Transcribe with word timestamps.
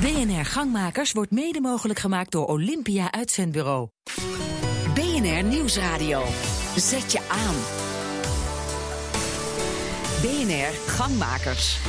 BNR 0.00 0.44
Gangmakers 0.44 1.12
wordt 1.12 1.30
mede 1.30 1.60
mogelijk 1.60 1.98
gemaakt 1.98 2.32
door 2.32 2.46
Olympia 2.46 3.12
Uitzendbureau. 3.12 3.88
BNR 4.94 5.44
Nieuwsradio. 5.44 6.22
Zet 6.76 7.12
je 7.12 7.18
aan. 7.28 7.54
BNR 10.22 10.90
Gangmakers. 10.90 11.80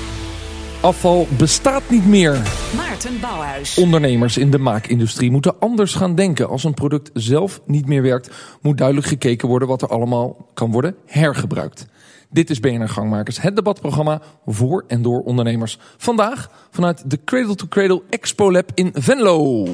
Afval 0.81 1.27
bestaat 1.37 1.89
niet 1.89 2.05
meer. 2.05 2.41
Maarten 2.75 3.19
Bouwhuis. 3.19 3.77
Ondernemers 3.77 4.37
in 4.37 4.51
de 4.51 4.59
maakindustrie 4.59 5.31
moeten 5.31 5.59
anders 5.59 5.93
gaan 5.93 6.15
denken. 6.15 6.49
Als 6.49 6.63
een 6.63 6.73
product 6.73 7.09
zelf 7.13 7.61
niet 7.65 7.87
meer 7.87 8.01
werkt, 8.01 8.29
moet 8.61 8.77
duidelijk 8.77 9.07
gekeken 9.07 9.47
worden 9.47 9.67
wat 9.67 9.81
er 9.81 9.89
allemaal 9.89 10.49
kan 10.53 10.71
worden 10.71 10.95
hergebruikt. 11.05 11.87
Dit 12.29 12.49
is 12.49 12.59
BNR 12.59 12.89
Gangmakers, 12.89 13.41
het 13.41 13.55
debatprogramma 13.55 14.21
voor 14.45 14.83
en 14.87 15.01
door 15.01 15.21
ondernemers. 15.21 15.79
Vandaag 15.97 16.49
vanuit 16.71 17.09
de 17.09 17.19
Cradle 17.25 17.55
to 17.55 17.65
Cradle 17.69 18.01
Expo 18.09 18.51
Lab 18.51 18.71
in 18.73 18.91
Venlo. 18.93 19.67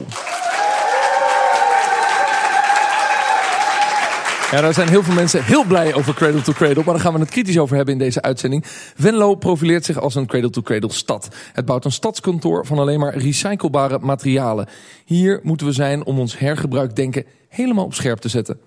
Ja, 4.52 4.62
daar 4.62 4.74
zijn 4.74 4.90
heel 4.90 5.04
veel 5.04 5.14
mensen 5.14 5.44
heel 5.44 5.64
blij 5.64 5.94
over 5.94 6.14
Cradle 6.14 6.42
to 6.42 6.54
Cradle, 6.54 6.84
maar 6.84 6.94
daar 6.94 7.04
gaan 7.04 7.14
we 7.14 7.20
het 7.20 7.30
kritisch 7.30 7.58
over 7.58 7.76
hebben 7.76 7.94
in 7.94 8.00
deze 8.00 8.22
uitzending. 8.22 8.64
Venlo 8.96 9.36
profileert 9.36 9.86
zich 9.86 10.00
als 10.00 10.16
een 10.16 10.26
Cradle 10.26 10.50
to 10.50 10.62
Cradle 10.62 10.92
stad. 10.92 11.28
Het 11.54 11.66
bouwt 11.66 11.86
een 11.86 11.92
stadskantoor 11.92 12.66
van 12.66 12.80
alleen 12.80 13.00
maar 13.00 13.18
recyclebare 13.18 14.00
materialen. 14.00 14.68
Hier 15.06 15.40
moeten 15.44 15.68
we 15.68 15.74
zijn 15.74 16.06
om 16.06 16.20
ons 16.20 16.40
hergebruikdenken 16.40 17.26
helemaal 17.50 17.86
op 17.86 17.94
scherp 17.94 18.20
te 18.20 18.30
zetten. 18.30 18.60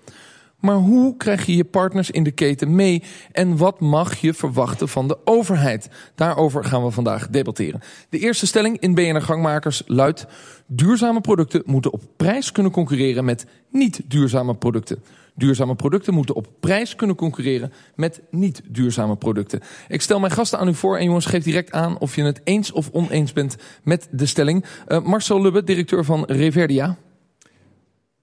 Maar 0.59 0.75
hoe 0.75 1.17
krijg 1.17 1.45
je 1.45 1.55
je 1.55 1.63
partners 1.63 2.11
in 2.11 2.23
de 2.23 2.31
keten 2.31 2.75
mee 2.75 3.03
en 3.31 3.57
wat 3.57 3.79
mag 3.79 4.15
je 4.15 4.33
verwachten 4.33 4.89
van 4.89 5.07
de 5.07 5.17
overheid? 5.25 5.89
Daarover 6.15 6.63
gaan 6.63 6.83
we 6.83 6.91
vandaag 6.91 7.29
debatteren. 7.29 7.81
De 8.09 8.19
eerste 8.19 8.47
stelling 8.47 8.79
in 8.79 8.93
BNR 8.93 9.21
Gangmakers 9.21 9.83
luidt: 9.85 10.25
duurzame 10.67 11.21
producten 11.21 11.63
moeten 11.65 11.93
op 11.93 12.01
prijs 12.15 12.51
kunnen 12.51 12.71
concurreren 12.71 13.25
met 13.25 13.45
niet 13.71 14.01
duurzame 14.05 14.55
producten. 14.55 15.03
Duurzame 15.35 15.75
producten 15.75 16.13
moeten 16.13 16.35
op 16.35 16.47
prijs 16.59 16.95
kunnen 16.95 17.15
concurreren 17.15 17.71
met 17.95 18.21
niet 18.31 18.61
duurzame 18.67 19.15
producten. 19.15 19.61
Ik 19.87 20.01
stel 20.01 20.19
mijn 20.19 20.31
gasten 20.31 20.59
aan 20.59 20.67
u 20.67 20.73
voor 20.73 20.97
en 20.97 21.05
jongens, 21.05 21.25
geef 21.25 21.43
direct 21.43 21.71
aan 21.71 21.99
of 21.99 22.15
je 22.15 22.23
het 22.23 22.41
eens 22.43 22.71
of 22.71 22.89
oneens 22.91 23.33
bent 23.33 23.55
met 23.83 24.07
de 24.11 24.25
stelling. 24.25 24.65
Uh, 24.87 25.01
Marcel 25.01 25.41
Lubbe, 25.41 25.63
directeur 25.63 26.05
van 26.05 26.23
Reverdia. 26.25 26.97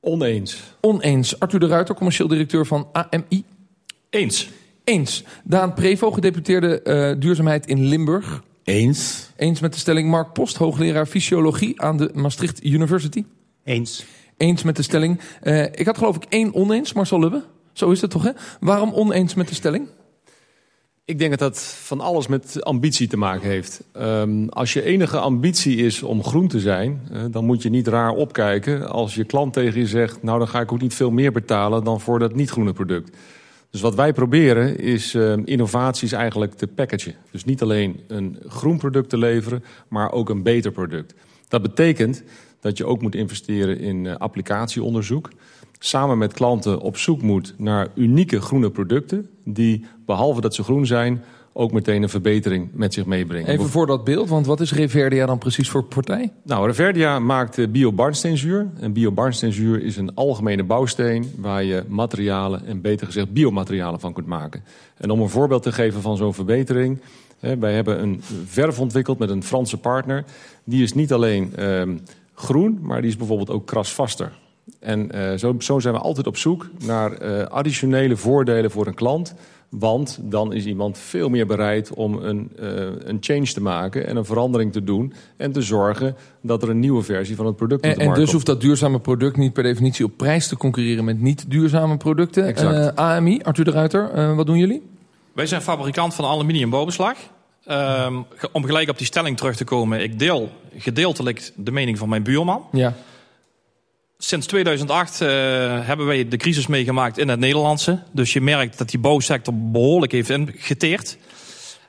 Oneens. 0.05 0.77
Oneens. 0.81 1.41
Arthur 1.41 1.61
de 1.61 1.67
Ruiter, 1.67 1.95
commercieel 1.95 2.29
directeur 2.29 2.67
van 2.67 2.89
AMI. 2.93 3.45
Eens. 4.11 4.49
Eens. 4.85 5.25
Daan 5.45 5.75
Prevo, 5.75 6.11
gedeputeerde 6.11 6.81
uh, 6.85 7.21
duurzaamheid 7.21 7.67
in 7.67 7.85
Limburg. 7.85 8.43
Eens. 8.65 9.31
Eens 9.37 9.61
met 9.61 9.73
de 9.73 9.79
stelling 9.79 10.11
Mark 10.11 10.33
Post, 10.33 10.57
hoogleraar 10.57 11.07
fysiologie 11.07 11.81
aan 11.81 11.97
de 11.97 12.11
Maastricht 12.15 12.65
University. 12.65 13.25
Eens. 13.65 14.05
Eens 14.37 14.63
met 14.63 14.77
de 14.77 14.83
stelling. 14.83 15.21
Uh, 15.43 15.63
ik 15.63 15.87
had 15.87 15.99
geloof 15.99 16.17
ik 16.17 16.25
één 16.29 16.55
oneens, 16.55 16.93
Marcel 16.93 17.21
Lubbe. 17.21 17.43
Zo 17.73 17.91
is 17.91 18.01
het 18.01 18.11
toch, 18.11 18.23
hè? 18.23 18.31
Waarom 18.61 18.93
oneens 18.93 19.35
met 19.35 19.49
de 19.49 19.55
stelling? 19.55 19.89
Ik 21.07 21.19
denk 21.19 21.31
dat 21.31 21.39
dat 21.39 21.63
van 21.63 22.01
alles 22.01 22.27
met 22.27 22.65
ambitie 22.65 23.09
te 23.09 23.17
maken 23.17 23.49
heeft. 23.49 23.83
Um, 23.97 24.49
als 24.49 24.73
je 24.73 24.83
enige 24.83 25.19
ambitie 25.19 25.77
is 25.77 26.03
om 26.03 26.25
groen 26.25 26.49
te 26.49 26.61
zijn, 26.61 27.09
uh, 27.13 27.23
dan 27.31 27.45
moet 27.45 27.63
je 27.63 27.71
niet 27.71 27.87
raar 27.87 28.11
opkijken 28.11 28.89
als 28.89 29.15
je 29.15 29.25
klant 29.25 29.53
tegen 29.53 29.81
je 29.81 29.87
zegt: 29.87 30.23
Nou, 30.23 30.39
dan 30.39 30.49
ga 30.49 30.61
ik 30.61 30.73
ook 30.73 30.81
niet 30.81 30.95
veel 30.95 31.11
meer 31.11 31.33
betalen 31.33 31.85
dan 31.85 32.01
voor 32.01 32.19
dat 32.19 32.35
niet-groene 32.35 32.73
product. 32.73 33.17
Dus 33.71 33.81
wat 33.81 33.95
wij 33.95 34.13
proberen 34.13 34.79
is 34.79 35.15
uh, 35.15 35.37
innovaties 35.45 36.13
eigenlijk 36.13 36.55
te 36.55 36.67
packagen. 36.67 37.15
Dus 37.31 37.45
niet 37.45 37.63
alleen 37.63 38.01
een 38.07 38.39
groen 38.47 38.79
product 38.79 39.09
te 39.09 39.19
leveren, 39.19 39.65
maar 39.89 40.13
ook 40.13 40.29
een 40.29 40.43
beter 40.43 40.73
product. 40.73 41.15
Dat 41.49 41.63
betekent 41.63 42.23
dat 42.61 42.77
je 42.77 42.87
ook 42.87 43.03
moet 43.03 43.15
investeren 43.15 43.79
in 43.79 44.05
uh, 44.05 44.17
applicatieonderzoek. 44.17 45.31
Samen 45.87 46.19
met 46.19 46.33
klanten 46.33 46.81
op 46.81 46.97
zoek 46.97 47.23
moet 47.23 47.55
naar 47.57 47.89
unieke 47.95 48.41
groene 48.41 48.71
producten... 48.71 49.29
die, 49.45 49.85
behalve 50.07 50.41
dat 50.41 50.55
ze 50.55 50.63
groen 50.63 50.87
zijn, 50.87 51.23
ook 51.53 51.73
meteen 51.73 52.03
een 52.03 52.09
verbetering 52.09 52.69
met 52.73 52.95
zich 52.95 53.07
meebrengen. 53.07 53.49
Even 53.49 53.69
voor 53.69 53.87
dat 53.87 54.05
beeld, 54.05 54.29
want 54.29 54.47
wat 54.47 54.61
is 54.61 54.73
Reverdia 54.73 55.27
dan 55.27 55.39
precies 55.39 55.69
voor 55.69 55.85
partij? 55.85 56.33
Nou, 56.43 56.67
Reverdia 56.67 57.19
maakt 57.19 57.73
bio-barnsteenzuur. 57.73 58.71
En 58.81 58.93
bio-barnsteenzuur 58.93 59.83
is 59.83 59.97
een 59.97 60.15
algemene 60.15 60.63
bouwsteen... 60.63 61.33
waar 61.37 61.65
je 61.65 61.85
materialen, 61.89 62.67
en 62.67 62.81
beter 62.81 63.07
gezegd 63.07 63.33
biomaterialen 63.33 64.01
van 64.01 64.13
kunt 64.13 64.27
maken. 64.27 64.65
En 64.97 65.11
om 65.11 65.21
een 65.21 65.29
voorbeeld 65.29 65.63
te 65.63 65.73
geven 65.73 66.01
van 66.01 66.17
zo'n 66.17 66.35
verbetering... 66.35 67.01
Hè, 67.41 67.59
wij 67.59 67.75
hebben 67.75 68.03
een 68.03 68.23
verf 68.45 68.81
ontwikkeld 68.81 69.19
met 69.19 69.31
een 69.31 69.43
Franse 69.43 69.77
partner. 69.77 70.25
Die 70.65 70.83
is 70.83 70.93
niet 70.93 71.13
alleen... 71.13 71.53
Uh, 71.59 71.83
groen, 72.35 72.79
maar 72.83 73.01
die 73.01 73.11
is 73.11 73.17
bijvoorbeeld 73.17 73.51
ook 73.51 73.67
krasvaster. 73.67 74.33
En 74.81 75.17
uh, 75.17 75.35
zo, 75.35 75.55
zo, 75.59 75.79
zijn 75.79 75.95
we 75.95 76.01
altijd 76.01 76.27
op 76.27 76.37
zoek 76.37 76.71
naar 76.87 77.23
uh, 77.23 77.43
additionele 77.43 78.17
voordelen 78.17 78.71
voor 78.71 78.87
een 78.87 78.95
klant. 78.95 79.35
Want 79.69 80.19
dan 80.23 80.53
is 80.53 80.65
iemand 80.65 80.99
veel 80.99 81.29
meer 81.29 81.47
bereid 81.47 81.93
om 81.93 82.15
een, 82.17 82.53
uh, 82.61 82.69
een 82.99 83.17
change 83.21 83.53
te 83.53 83.61
maken 83.61 84.07
en 84.07 84.17
een 84.17 84.25
verandering 84.25 84.73
te 84.73 84.85
doen. 84.85 85.13
En 85.37 85.53
te 85.53 85.63
zorgen 85.63 86.17
dat 86.41 86.63
er 86.63 86.69
een 86.69 86.79
nieuwe 86.79 87.03
versie 87.03 87.37
van 87.37 87.47
het 87.47 87.57
product 87.57 87.83
en, 87.85 87.91
op 87.91 87.97
de 87.97 88.05
markt 88.05 88.19
En 88.19 88.25
dus 88.25 88.33
hoeft 88.33 88.47
dat 88.47 88.61
duurzame 88.61 88.99
product 88.99 89.37
niet 89.37 89.53
per 89.53 89.63
definitie 89.63 90.05
op 90.05 90.17
prijs 90.17 90.49
te 90.49 90.57
concurreren 90.57 91.05
met 91.05 91.21
niet 91.21 91.45
duurzame 91.49 91.97
producten. 91.97 92.47
Exact. 92.47 92.97
AMI, 92.97 93.41
Arthur 93.43 93.65
de 93.65 93.71
Ruiter, 93.71 94.35
wat 94.35 94.47
doen 94.47 94.59
jullie? 94.59 94.83
Wij 95.33 95.47
zijn 95.47 95.63
fabrikant 95.63 96.15
van 96.15 96.25
aluminiumbovenslag. 96.25 97.17
Um, 97.71 98.25
om 98.53 98.65
gelijk 98.65 98.89
op 98.89 98.99
die 98.99 99.07
stelling 99.07 99.37
terug 99.37 99.57
te 99.57 99.65
komen. 99.65 100.03
Ik 100.03 100.19
deel 100.19 100.51
gedeeltelijk 100.77 101.53
de 101.57 101.71
mening 101.71 101.99
van 101.99 102.09
mijn 102.09 102.23
buurman. 102.23 102.65
Ja. 102.73 102.95
Sinds 104.27 104.47
2008 104.47 105.21
uh, 105.21 105.29
hebben 105.87 106.07
wij 106.07 106.29
de 106.29 106.37
crisis 106.37 106.67
meegemaakt 106.67 107.19
in 107.19 107.29
het 107.29 107.39
Nederlandse. 107.39 108.03
Dus 108.13 108.33
je 108.33 108.41
merkt 108.41 108.79
dat 108.79 108.89
die 108.91 109.01
bouwsector 109.01 109.55
behoorlijk 109.57 110.13
heeft 110.13 110.31
ingeteerd. 110.31 111.19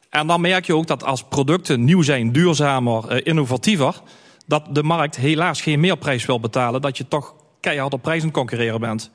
En 0.10 0.28
dan 0.28 0.42
merk 0.42 0.66
je 0.66 0.76
ook 0.76 0.88
dat 0.88 1.04
als 1.04 1.24
producten 1.24 1.84
nieuw 1.84 2.02
zijn, 2.02 2.32
duurzamer, 2.32 3.12
uh, 3.12 3.22
innovatiever... 3.24 4.02
dat 4.46 4.76
de 4.76 4.84
markt 4.84 5.16
helaas 5.16 5.62
geen 5.62 5.80
meerprijs 5.80 6.26
wil 6.26 6.40
betalen. 6.40 6.82
Dat 6.82 6.98
je 6.98 7.08
toch 7.08 7.36
keihard 7.60 7.94
op 7.94 8.02
prijzen 8.02 8.32
concurreren 8.32 8.80
bent. 8.80 9.12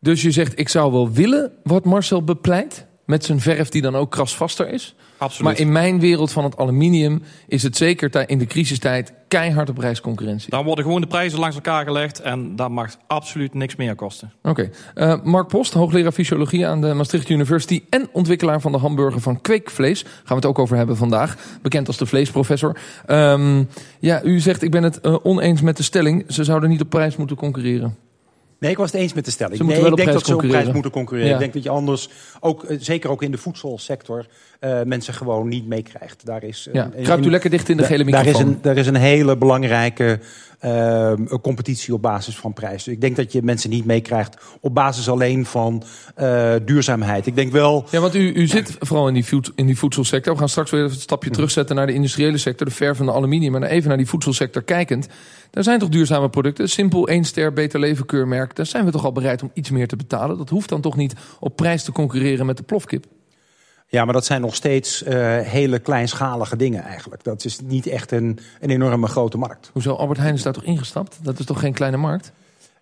Dus 0.00 0.22
je 0.22 0.30
zegt, 0.30 0.58
ik 0.58 0.68
zou 0.68 0.92
wel 0.92 1.10
willen 1.10 1.52
wat 1.62 1.84
Marcel 1.84 2.22
bepleit... 2.22 2.86
met 3.06 3.24
zijn 3.24 3.40
verf 3.40 3.68
die 3.68 3.82
dan 3.82 3.96
ook 3.96 4.10
krasvaster 4.10 4.72
is... 4.72 4.94
Absoluut. 5.18 5.52
Maar 5.52 5.60
in 5.60 5.72
mijn 5.72 6.00
wereld 6.00 6.32
van 6.32 6.44
het 6.44 6.56
aluminium 6.56 7.22
is 7.46 7.62
het 7.62 7.76
zeker 7.76 8.28
in 8.28 8.38
de 8.38 8.46
crisistijd 8.46 9.12
keihard 9.28 9.68
op 9.68 9.74
prijsconcurrentie. 9.74 10.50
Dan 10.50 10.64
worden 10.64 10.84
gewoon 10.84 11.00
de 11.00 11.06
prijzen 11.06 11.38
langs 11.38 11.54
elkaar 11.54 11.84
gelegd 11.84 12.20
en 12.20 12.56
dat 12.56 12.70
mag 12.70 12.96
absoluut 13.06 13.54
niks 13.54 13.76
meer 13.76 13.94
kosten. 13.94 14.32
Oké. 14.42 14.70
Okay. 14.94 15.14
Uh, 15.18 15.24
Mark 15.24 15.48
Post, 15.48 15.72
hoogleraar 15.72 16.12
fysiologie 16.12 16.66
aan 16.66 16.80
de 16.80 16.94
Maastricht 16.94 17.28
University 17.28 17.82
en 17.90 18.08
ontwikkelaar 18.12 18.60
van 18.60 18.72
de 18.72 18.78
hamburger 18.78 19.20
van 19.20 19.40
Kweekvlees. 19.40 20.02
Gaan 20.02 20.22
we 20.26 20.34
het 20.34 20.46
ook 20.46 20.58
over 20.58 20.76
hebben 20.76 20.96
vandaag. 20.96 21.36
Bekend 21.62 21.86
als 21.86 21.96
de 21.96 22.06
vleesprofessor. 22.06 22.76
Um, 23.06 23.68
ja, 24.00 24.22
u 24.22 24.40
zegt 24.40 24.62
ik 24.62 24.70
ben 24.70 24.82
het 24.82 24.98
uh, 25.02 25.16
oneens 25.22 25.60
met 25.60 25.76
de 25.76 25.82
stelling. 25.82 26.24
Ze 26.28 26.44
zouden 26.44 26.70
niet 26.70 26.80
op 26.80 26.90
prijs 26.90 27.16
moeten 27.16 27.36
concurreren. 27.36 27.96
Nee, 28.58 28.70
ik 28.70 28.76
was 28.76 28.92
het 28.92 29.00
eens 29.00 29.12
met 29.12 29.24
de 29.24 29.30
stelling. 29.30 29.62
Nee, 29.62 29.86
ik 29.86 29.96
denk 29.96 30.12
dat 30.12 30.26
ze 30.26 30.34
op 30.34 30.40
prijs 30.48 30.72
moeten 30.72 30.90
concurreren. 30.90 31.28
Ja. 31.28 31.34
Ik 31.34 31.40
denk 31.40 31.52
dat 31.52 31.62
je 31.62 31.68
anders, 31.68 32.08
ook, 32.40 32.64
uh, 32.64 32.76
zeker 32.80 33.10
ook 33.10 33.22
in 33.22 33.30
de 33.30 33.38
voedselsector, 33.38 34.26
uh, 34.60 34.82
mensen 34.82 35.14
gewoon 35.14 35.48
niet 35.48 35.66
meekrijgt. 35.66 36.26
Daar 36.26 36.42
is, 36.42 36.68
ja. 36.72 36.90
Kruipt 37.02 37.26
u 37.26 37.30
lekker 37.30 37.50
dicht 37.50 37.68
in 37.68 37.76
de 37.76 37.84
gele 37.84 38.04
daar 38.04 38.24
microfoon. 38.24 38.48
is, 38.48 38.54
een, 38.54 38.58
daar 38.62 38.76
is 38.76 38.86
een 38.86 38.94
hele 38.94 39.36
belangrijke 39.36 40.20
uh, 40.64 41.12
competitie 41.42 41.94
op 41.94 42.02
basis 42.02 42.36
van 42.36 42.52
prijs. 42.52 42.84
Dus 42.84 42.94
ik 42.94 43.00
denk 43.00 43.16
dat 43.16 43.32
je 43.32 43.42
mensen 43.42 43.70
niet 43.70 43.84
meekrijgt 43.84 44.36
op 44.60 44.74
basis 44.74 45.08
alleen 45.08 45.46
van 45.46 45.82
uh, 46.20 46.54
duurzaamheid. 46.64 47.26
Ik 47.26 47.34
denk 47.34 47.52
wel... 47.52 47.84
Ja, 47.90 48.00
want 48.00 48.14
u, 48.14 48.32
u 48.32 48.46
zit 48.46 48.76
vooral 48.78 49.08
in 49.08 49.14
die, 49.14 49.24
voed, 49.24 49.52
in 49.54 49.66
die 49.66 49.78
voedselsector. 49.78 50.32
We 50.32 50.38
gaan 50.38 50.48
straks 50.48 50.70
weer 50.70 50.82
een 50.82 50.90
stapje 50.90 51.30
terugzetten 51.30 51.76
naar 51.76 51.86
de 51.86 51.92
industriële 51.92 52.38
sector, 52.38 52.66
de 52.66 52.72
vervende 52.72 53.12
aluminium. 53.12 53.52
Maar 53.52 53.62
even 53.62 53.88
naar 53.88 53.96
die 53.96 54.08
voedselsector 54.08 54.62
kijkend. 54.62 55.08
Daar 55.50 55.64
zijn 55.64 55.78
toch 55.78 55.88
duurzame 55.88 56.28
producten? 56.28 56.68
Simpel, 56.68 57.08
één 57.08 57.24
ster, 57.24 57.52
beter 57.52 57.80
leven 57.80 58.06
keurmerk. 58.06 58.45
Daar 58.54 58.66
zijn 58.66 58.84
we 58.84 58.90
toch 58.90 59.04
al 59.04 59.12
bereid 59.12 59.42
om 59.42 59.50
iets 59.54 59.70
meer 59.70 59.88
te 59.88 59.96
betalen? 59.96 60.38
Dat 60.38 60.48
hoeft 60.48 60.68
dan 60.68 60.80
toch 60.80 60.96
niet 60.96 61.14
op 61.40 61.56
prijs 61.56 61.82
te 61.82 61.92
concurreren 61.92 62.46
met 62.46 62.56
de 62.56 62.62
plofkip? 62.62 63.06
Ja, 63.88 64.04
maar 64.04 64.12
dat 64.14 64.24
zijn 64.24 64.40
nog 64.40 64.54
steeds 64.54 65.02
uh, 65.02 65.10
hele 65.38 65.78
kleinschalige 65.78 66.56
dingen 66.56 66.82
eigenlijk. 66.82 67.24
Dat 67.24 67.44
is 67.44 67.60
niet 67.60 67.86
echt 67.86 68.12
een, 68.12 68.38
een 68.60 68.70
enorme 68.70 69.06
grote 69.06 69.38
markt. 69.38 69.70
Hoezo? 69.72 69.94
Albert 69.94 70.18
Heijn 70.18 70.34
is 70.34 70.42
daar 70.42 70.52
toch 70.52 70.64
ingestapt? 70.64 71.18
Dat 71.22 71.38
is 71.38 71.44
toch 71.44 71.60
geen 71.60 71.72
kleine 71.72 71.96
markt? 71.96 72.32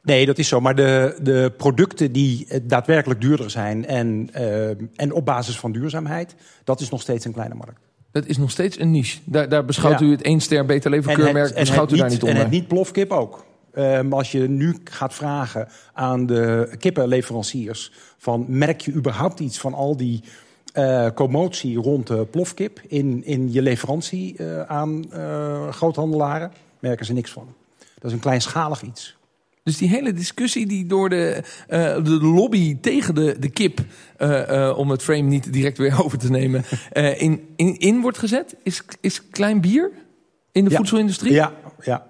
Nee, 0.02 0.26
dat 0.26 0.38
is 0.38 0.48
zo. 0.48 0.60
Maar 0.60 0.74
de, 0.74 1.18
de 1.22 1.52
producten 1.56 2.12
die 2.12 2.46
daadwerkelijk 2.62 3.20
duurder 3.20 3.50
zijn 3.50 3.86
en, 3.86 4.30
uh, 4.36 4.68
en 4.96 5.12
op 5.12 5.24
basis 5.24 5.58
van 5.58 5.72
duurzaamheid, 5.72 6.34
dat 6.64 6.80
is 6.80 6.90
nog 6.90 7.00
steeds 7.00 7.24
een 7.24 7.32
kleine 7.32 7.54
markt. 7.54 7.80
Dat 8.12 8.26
is 8.26 8.38
nog 8.38 8.50
steeds 8.50 8.78
een 8.78 8.90
niche. 8.90 9.18
Daar, 9.24 9.48
daar 9.48 9.64
beschouwt 9.64 10.00
ja. 10.00 10.06
u 10.06 10.10
het 10.10 10.22
één 10.22 10.40
ster 10.40 10.66
beter 10.66 10.90
leven 10.90 11.14
keurmerk, 11.14 11.54
beschouwt 11.54 11.90
u 11.90 11.92
niet, 11.92 12.00
daar 12.00 12.10
niet 12.10 12.22
onder? 12.22 12.36
En 12.36 12.42
het 12.42 12.50
niet 12.50 12.68
plofkip 12.68 13.10
ook. 13.10 13.44
Um, 13.78 14.12
als 14.12 14.32
je 14.32 14.48
nu 14.48 14.76
gaat 14.84 15.14
vragen 15.14 15.68
aan 15.92 16.26
de 16.26 16.74
kippenleveranciers... 16.78 17.92
van 18.18 18.44
merk 18.48 18.80
je 18.80 18.92
überhaupt 18.92 19.40
iets 19.40 19.58
van 19.58 19.74
al 19.74 19.96
die 19.96 20.22
eh, 20.74 21.06
commotie 21.14 21.76
rond 21.76 22.06
de 22.06 22.26
plofkip 22.30 22.80
in, 22.86 23.24
in 23.24 23.52
je 23.52 23.62
leverantie 23.62 24.36
eh, 24.36 24.62
aan 24.62 25.12
eh, 25.12 25.68
groothandelaren, 25.68 26.52
merken 26.78 27.06
ze 27.06 27.12
niks 27.12 27.30
van. 27.30 27.54
Dat 27.78 28.04
is 28.04 28.12
een 28.12 28.18
kleinschalig 28.18 28.82
iets. 28.82 29.16
Dus 29.62 29.76
die 29.76 29.88
hele 29.88 30.12
discussie 30.12 30.66
die 30.66 30.86
door 30.86 31.08
de, 31.08 31.42
de 32.02 32.18
lobby 32.22 32.76
tegen 32.80 33.14
de, 33.14 33.36
de 33.38 33.48
kip, 33.48 33.80
om 34.76 34.90
het 34.90 35.02
frame 35.02 35.22
niet 35.28 35.52
direct 35.52 35.78
weer 35.78 36.00
over 36.04 36.18
te 36.18 36.30
nemen, 36.30 36.64
in, 37.16 37.48
in, 37.56 37.78
in 37.78 38.00
wordt 38.00 38.18
gezet, 38.18 38.56
is, 38.62 38.82
is 39.00 39.28
klein 39.28 39.60
bier 39.60 39.90
in 40.52 40.64
de 40.64 40.70
Ja. 40.70 40.76
voedselindustrie? 40.76 41.32
Ja, 41.32 41.52
ja. 41.82 42.06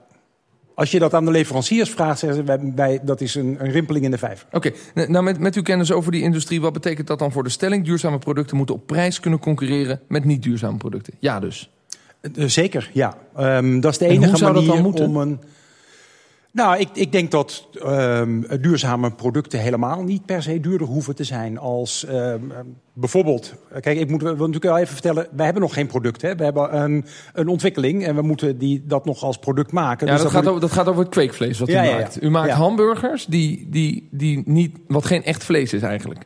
Als 0.75 0.91
je 0.91 0.99
dat 0.99 1.15
aan 1.15 1.25
de 1.25 1.31
leveranciers 1.31 1.91
vraagt, 1.91 2.19
zeggen 2.19 2.39
ze, 2.39 2.45
wij, 2.45 2.73
wij- 2.75 3.01
dat 3.03 3.21
is 3.21 3.35
een, 3.35 3.57
een 3.59 3.71
rimpeling 3.71 4.05
in 4.05 4.11
de 4.11 4.19
vijver. 4.19 4.47
Oké, 4.53 4.71
nou 4.95 5.25
met, 5.25 5.39
met 5.39 5.55
uw 5.55 5.63
kennis 5.63 5.93
over 5.93 6.13
die 6.13 6.23
industrie, 6.23 6.61
wat 6.61 6.73
betekent 6.73 7.07
dat 7.07 7.19
dan 7.19 7.33
voor 7.33 7.45
de 7.45 7.51
stelling? 7.51 7.85
Duurzame 7.85 8.19
producten 8.19 8.57
moeten 8.57 8.75
op 8.75 8.87
prijs 8.87 9.21
kunnen 9.21 9.41
concurreren 9.41 10.01
met 10.09 10.25
niet 10.25 10.43
duurzame 10.43 10.77
producten. 10.77 11.15
Ja 11.19 11.41
dus. 11.41 11.71
Eh, 12.21 12.31
Zeker, 12.47 12.91
ja. 12.93 13.17
Ehm, 13.37 13.81
dat 13.81 13.93
is 13.93 13.99
de 13.99 14.05
En 14.05 14.11
enige 14.11 14.29
hoe 14.29 14.39
zou 14.39 14.53
dat 14.53 14.63
manier 14.63 14.75
dan 14.83 14.91
moeten? 14.91 15.07
om 15.09 15.17
een. 15.17 15.41
Nou, 16.55 16.79
ik, 16.79 16.89
ik 16.93 17.13
denk 17.13 17.31
dat 17.31 17.69
ehm, 17.83 18.41
duurzame 18.61 19.11
producten 19.11 19.61
helemaal 19.61 20.03
niet 20.03 20.25
per 20.27 20.43
se 20.43 20.61
duurder 20.61 20.87
hoeven 20.87 21.15
te 21.15 21.25
zijn 21.25 21.59
als 21.59 22.05
ehm, 22.05 22.41
bijvoorbeeld. 22.93 23.55
Kijk, 23.81 23.99
ik 23.99 24.11
moet 24.11 24.23
wil 24.23 24.35
natuurlijk 24.37 24.65
wel 24.65 24.79
even 24.79 24.93
vertellen. 24.93 25.27
Wij 25.33 25.45
hebben 25.45 25.63
nog 25.63 25.75
geen 25.75 25.87
product. 25.87 26.23
Hè? 26.23 26.35
We 26.35 26.45
hebben 26.45 26.77
een, 26.83 27.05
een 27.33 27.49
ontwikkeling 27.49 28.05
en 28.07 28.15
we 28.15 28.23
moeten 28.23 28.59
die, 28.59 28.83
dat 28.87 29.05
nog 29.05 29.23
als 29.23 29.39
product 29.39 29.73
maken. 29.73 30.07
Ja, 30.07 30.13
Dus 30.13 30.23
dat, 30.23 30.31
gaat 30.33 30.41
moet 30.41 30.49
over, 30.51 30.61
dat 30.63 30.73
gaat 30.73 30.89
over 30.89 31.01
het 31.03 31.11
kweekvlees 31.11 31.59
wat 31.59 31.69
u 31.69 31.73
Ja, 31.73 31.83
ja, 31.83 31.91
ja. 31.91 31.97
maakt. 31.99 32.23
U 32.23 32.31
maakt 32.31 32.51
hamburgers 32.53 33.27
die, 33.27 33.67
die, 33.71 34.09
die 34.11 34.43
niet, 34.47 34.77
wat 34.89 35.05
geen 35.07 35.25
echt 35.25 35.45
vlees 35.45 35.73
is 35.73 35.83
eigenlijk. 35.83 36.25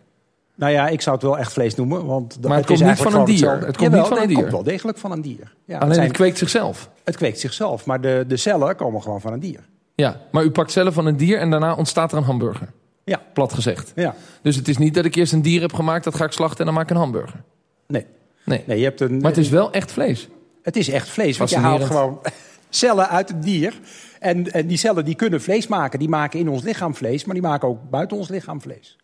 Nou 0.54 0.72
ja, 0.72 0.88
ik 0.88 1.00
zou 1.00 1.14
het 1.16 1.24
wel 1.24 1.38
echt 1.38 1.52
vlees 1.52 1.74
noemen. 1.74 2.06
Want 2.06 2.32
dat, 2.40 2.48
Maar 2.48 2.56
het 2.58 2.66
komt 2.66 2.84
niet 2.84 2.96
van 2.98 3.14
een 3.14 3.24
dier. 3.24 3.50
Het 3.50 3.60
komt 3.76 3.78
Jawel, 3.81 3.98
niet 3.98 4.08
van 4.08 4.16
nee, 4.16 4.16
een 4.16 4.20
Het 4.20 4.28
dier. 4.28 4.38
komt 4.38 4.50
wel 4.52 4.62
degelijk 4.62 4.98
van 4.98 5.12
een 5.12 5.22
dier. 5.22 5.54
Ja, 5.64 5.74
het, 5.74 5.82
Alleen 5.82 5.94
zijn- 5.94 6.06
het 6.06 6.16
kweekt 6.16 6.38
zichzelf. 6.38 6.90
het 7.04 7.16
kweekt 7.16 7.38
zichzelf, 7.40 7.86
maar 7.86 8.00
de, 8.00 8.24
de 8.28 8.36
cellen 8.36 8.76
komen 8.76 9.02
gewoon 9.02 9.20
van 9.20 9.32
een 9.32 9.40
dier. 9.40 9.60
Ja, 10.02 10.20
maar 10.30 10.44
u 10.44 10.50
pakt 10.50 10.72
zelf 10.72 10.94
van 10.94 11.06
een 11.06 11.16
dier 11.16 11.38
en 11.38 11.50
daarna 11.50 11.74
ontstaat 11.74 12.12
er 12.12 12.18
een 12.18 12.24
hamburger. 12.24 12.68
Ja, 13.04 13.22
Plat 13.32 13.52
gezegd. 13.52 13.92
ja. 13.94 14.14
Dus 14.42 14.56
het 14.56 14.68
is 14.68 14.76
niet 14.78 14.94
dat 14.94 15.04
ik 15.04 15.14
eerst 15.14 15.32
een 15.32 15.42
dier 15.42 15.60
heb 15.60 15.72
gemaakt, 15.72 16.04
dat 16.04 16.14
ga 16.14 16.24
ik 16.24 16.32
slachten 16.32 16.58
en 16.58 16.64
dan 16.64 16.74
maak 16.74 16.84
ik 16.84 16.90
een 16.90 16.96
hamburger. 16.96 17.42
Nee. 17.86 18.06
Nee. 18.44 18.62
nee 18.66 18.78
je 18.78 18.84
hebt 18.84 19.00
een, 19.00 19.16
Maar 19.20 19.30
het 19.30 19.40
is 19.40 19.48
wel 19.48 19.72
echt 19.72 19.92
vlees. 19.92 20.28
Het 20.62 20.76
is 20.76 20.88
echt 20.88 21.08
vlees, 21.08 21.36
want 21.38 21.50
je 21.50 21.56
haalt 21.56 21.84
gewoon 21.84 22.20
cellen 22.68 23.08
uit 23.08 23.28
het 23.28 23.42
dier. 23.42 23.74
En, 24.20 24.52
en 24.52 24.66
die 24.66 24.76
cellen 24.76 25.04
die 25.04 25.14
kunnen 25.14 25.40
vlees 25.40 25.66
maken. 25.66 25.98
Die 25.98 26.08
maken 26.08 26.38
in 26.38 26.48
ons 26.48 26.62
lichaam 26.62 26.94
vlees, 26.94 27.24
maar 27.24 27.34
die 27.34 27.42
maken 27.44 27.68
ook 27.68 27.90
buiten 27.90 28.16
ons 28.16 28.28
lichaam 28.28 28.60
vlees. 28.60 28.96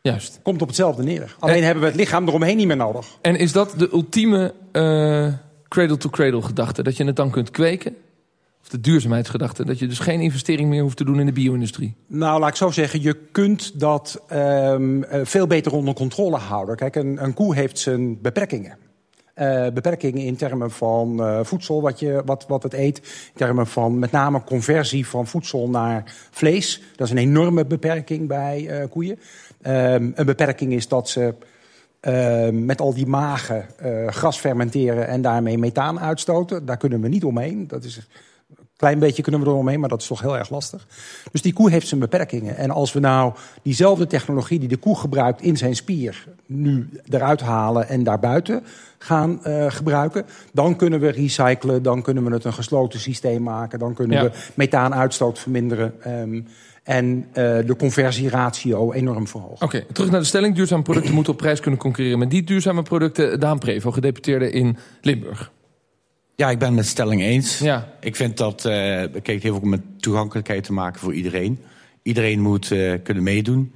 Juist. 0.00 0.40
Komt 0.42 0.62
op 0.62 0.66
hetzelfde 0.68 1.02
neer. 1.02 1.36
Alleen 1.38 1.56
En- 1.56 1.62
hebben 1.62 1.82
we 1.82 1.88
het 1.88 1.98
lichaam 1.98 2.28
eromheen 2.28 2.56
niet 2.56 2.66
meer 2.66 2.76
nodig. 2.76 3.06
En 3.20 3.36
is 3.36 3.52
dat 3.52 3.74
de 3.76 3.88
ultieme 3.92 4.54
eh, 4.72 5.32
cradle-to-cradle 5.68 6.42
gedachte? 6.42 6.82
Dat 6.82 6.96
je 6.96 7.04
het 7.04 7.16
dan 7.16 7.30
kunt 7.30 7.50
kweken? 7.50 7.96
Of 8.64 8.70
de 8.70 8.80
duurzaamheidsgedachte? 8.80 9.64
Dat 9.64 9.78
je 9.78 9.86
dus 9.86 9.98
geen 9.98 10.20
investering 10.20 10.68
meer 10.68 10.82
hoeft 10.82 10.96
te 10.96 11.04
doen 11.04 11.20
in 11.20 11.26
de 11.26 11.32
bio-industrie? 11.32 11.94
Nou, 12.06 12.40
laat 12.40 12.48
ik 12.48 12.56
zo 12.56 12.70
zeggen, 12.70 13.02
je 13.02 13.14
kunt 13.32 13.80
dat 13.80 14.22
ehm, 14.28 15.02
eh, 15.02 15.20
veel 15.24 15.46
beter 15.46 15.72
onder 15.72 15.94
controle 15.94 16.36
houden. 16.36 16.76
Kijk, 16.76 16.96
een, 16.96 17.24
een 17.24 17.34
koe 17.34 17.54
heeft 17.54 17.78
zijn 17.78 18.20
beperkingen. 18.20 18.76
Eh, 19.34 19.66
beperkingen 19.74 20.22
in 20.22 20.36
termen 20.36 20.70
van 20.70 21.22
eh, 21.22 21.40
voedsel, 21.42 21.82
wat, 21.82 21.98
je, 21.98 22.22
wat, 22.24 22.44
wat 22.48 22.62
het 22.62 22.72
eet. 22.72 22.98
In 22.98 23.04
termen 23.34 23.66
van 23.66 23.98
met 23.98 24.10
name 24.10 24.44
conversie 24.44 25.06
van 25.06 25.26
voedsel 25.26 25.68
naar 25.68 26.14
vlees. 26.30 26.82
Dat 26.96 27.06
is 27.06 27.12
een 27.12 27.18
enorme 27.18 27.64
beperking 27.64 28.28
bij 28.28 28.86
koeien. 28.90 29.18
Ehm, 29.62 30.10
een 30.14 30.26
beperking 30.26 30.72
is 30.72 30.88
dat 30.88 31.08
ze 31.08 31.34
ehm, 32.00 32.64
met 32.64 32.80
al 32.80 32.94
die 32.94 33.06
magen 33.06 33.66
gras 34.06 34.38
fermenteren 34.38 35.06
en 35.06 35.22
daarmee 35.22 35.58
methaan 35.58 36.00
uitstoten. 36.00 36.66
Daar 36.66 36.76
kunnen 36.76 37.00
we 37.00 37.08
niet 37.08 37.24
omheen. 37.24 37.68
Dat 37.68 37.84
is 37.84 38.08
klein 38.76 38.98
beetje 38.98 39.22
kunnen 39.22 39.40
we 39.40 39.46
er 39.46 39.52
omheen, 39.52 39.80
maar 39.80 39.88
dat 39.88 40.00
is 40.00 40.06
toch 40.06 40.20
heel 40.20 40.38
erg 40.38 40.50
lastig. 40.50 40.86
Dus 41.32 41.42
die 41.42 41.52
koe 41.52 41.70
heeft 41.70 41.88
zijn 41.88 42.00
beperkingen. 42.00 42.56
En 42.56 42.70
als 42.70 42.92
we 42.92 43.00
nou 43.00 43.32
diezelfde 43.62 44.06
technologie 44.06 44.58
die 44.58 44.68
de 44.68 44.76
koe 44.76 44.96
gebruikt 44.98 45.42
in 45.42 45.56
zijn 45.56 45.76
spier... 45.76 46.26
nu 46.46 46.88
eruit 47.08 47.40
halen 47.40 47.88
en 47.88 48.04
daarbuiten 48.04 48.64
gaan 48.98 49.44
eh, 49.44 49.66
gebruiken... 49.68 50.24
dan 50.52 50.76
kunnen 50.76 51.00
we 51.00 51.08
recyclen, 51.08 51.82
dan 51.82 52.02
kunnen 52.02 52.24
we 52.24 52.32
het 52.32 52.44
een 52.44 52.52
gesloten 52.52 53.00
systeem 53.00 53.42
maken... 53.42 53.78
dan 53.78 53.94
kunnen 53.94 54.16
Ja. 54.16 54.22
we 54.22 54.30
methaanuitstoot 54.54 55.38
verminderen... 55.38 56.02
ehm, 56.02 56.40
en 56.84 57.26
eh, 57.32 57.44
de 57.66 57.76
conversieratio 57.78 58.92
enorm 58.92 59.28
verhogen. 59.28 59.66
Oké, 59.66 59.84
terug 59.92 60.10
naar 60.10 60.20
de 60.20 60.26
stelling. 60.26 60.54
Duurzame 60.54 60.82
producten 60.82 61.14
moeten 61.14 61.32
op 61.32 61.38
prijs 61.38 61.60
kunnen 61.60 61.80
concurreren 61.80 62.18
met 62.18 62.28
niet 62.28 62.46
duurzame 62.46 62.82
producten. 62.82 63.40
Daan 63.40 63.58
Prevo, 63.58 63.90
gedeputeerde 63.90 64.50
in 64.50 64.76
Limburg. 65.00 65.52
Ja, 66.36 66.50
ik 66.50 66.58
ben 66.58 66.68
het 66.68 66.76
met 66.76 66.86
stelling 66.86 67.22
eens. 67.22 67.58
Ja. 67.58 67.88
Ik 68.00 68.16
vind 68.16 68.36
dat, 68.36 68.64
eh 68.64 68.72
kijk, 68.72 69.26
het 69.26 69.42
heeft 69.42 69.54
ook 69.54 69.64
met 69.64 70.02
toegankelijkheid 70.02 70.64
te 70.64 70.72
maken 70.72 71.00
voor 71.00 71.14
iedereen. 71.14 71.58
Iedereen 72.02 72.40
moet 72.40 72.70
eh, 72.70 72.92
kunnen 73.02 73.22
meedoen. 73.22 73.74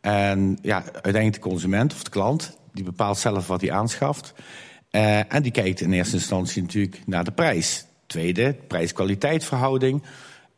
En 0.00 0.58
ja, 0.62 0.82
uiteindelijk 0.92 1.34
de 1.34 1.48
consument 1.48 1.92
of 1.92 2.02
de 2.02 2.10
klant, 2.10 2.58
die 2.72 2.84
bepaalt 2.84 3.18
zelf 3.18 3.46
wat 3.46 3.60
hij 3.60 3.72
aanschaft. 3.72 4.34
Eh, 4.90 5.34
en 5.34 5.42
die 5.42 5.52
kijkt 5.52 5.80
in 5.80 5.92
eerste 5.92 6.16
instantie 6.16 6.62
natuurlijk 6.62 7.00
naar 7.06 7.24
de 7.24 7.32
prijs. 7.32 7.84
Tweede, 8.06 8.56
prijs-kwaliteitverhouding. 8.66 10.02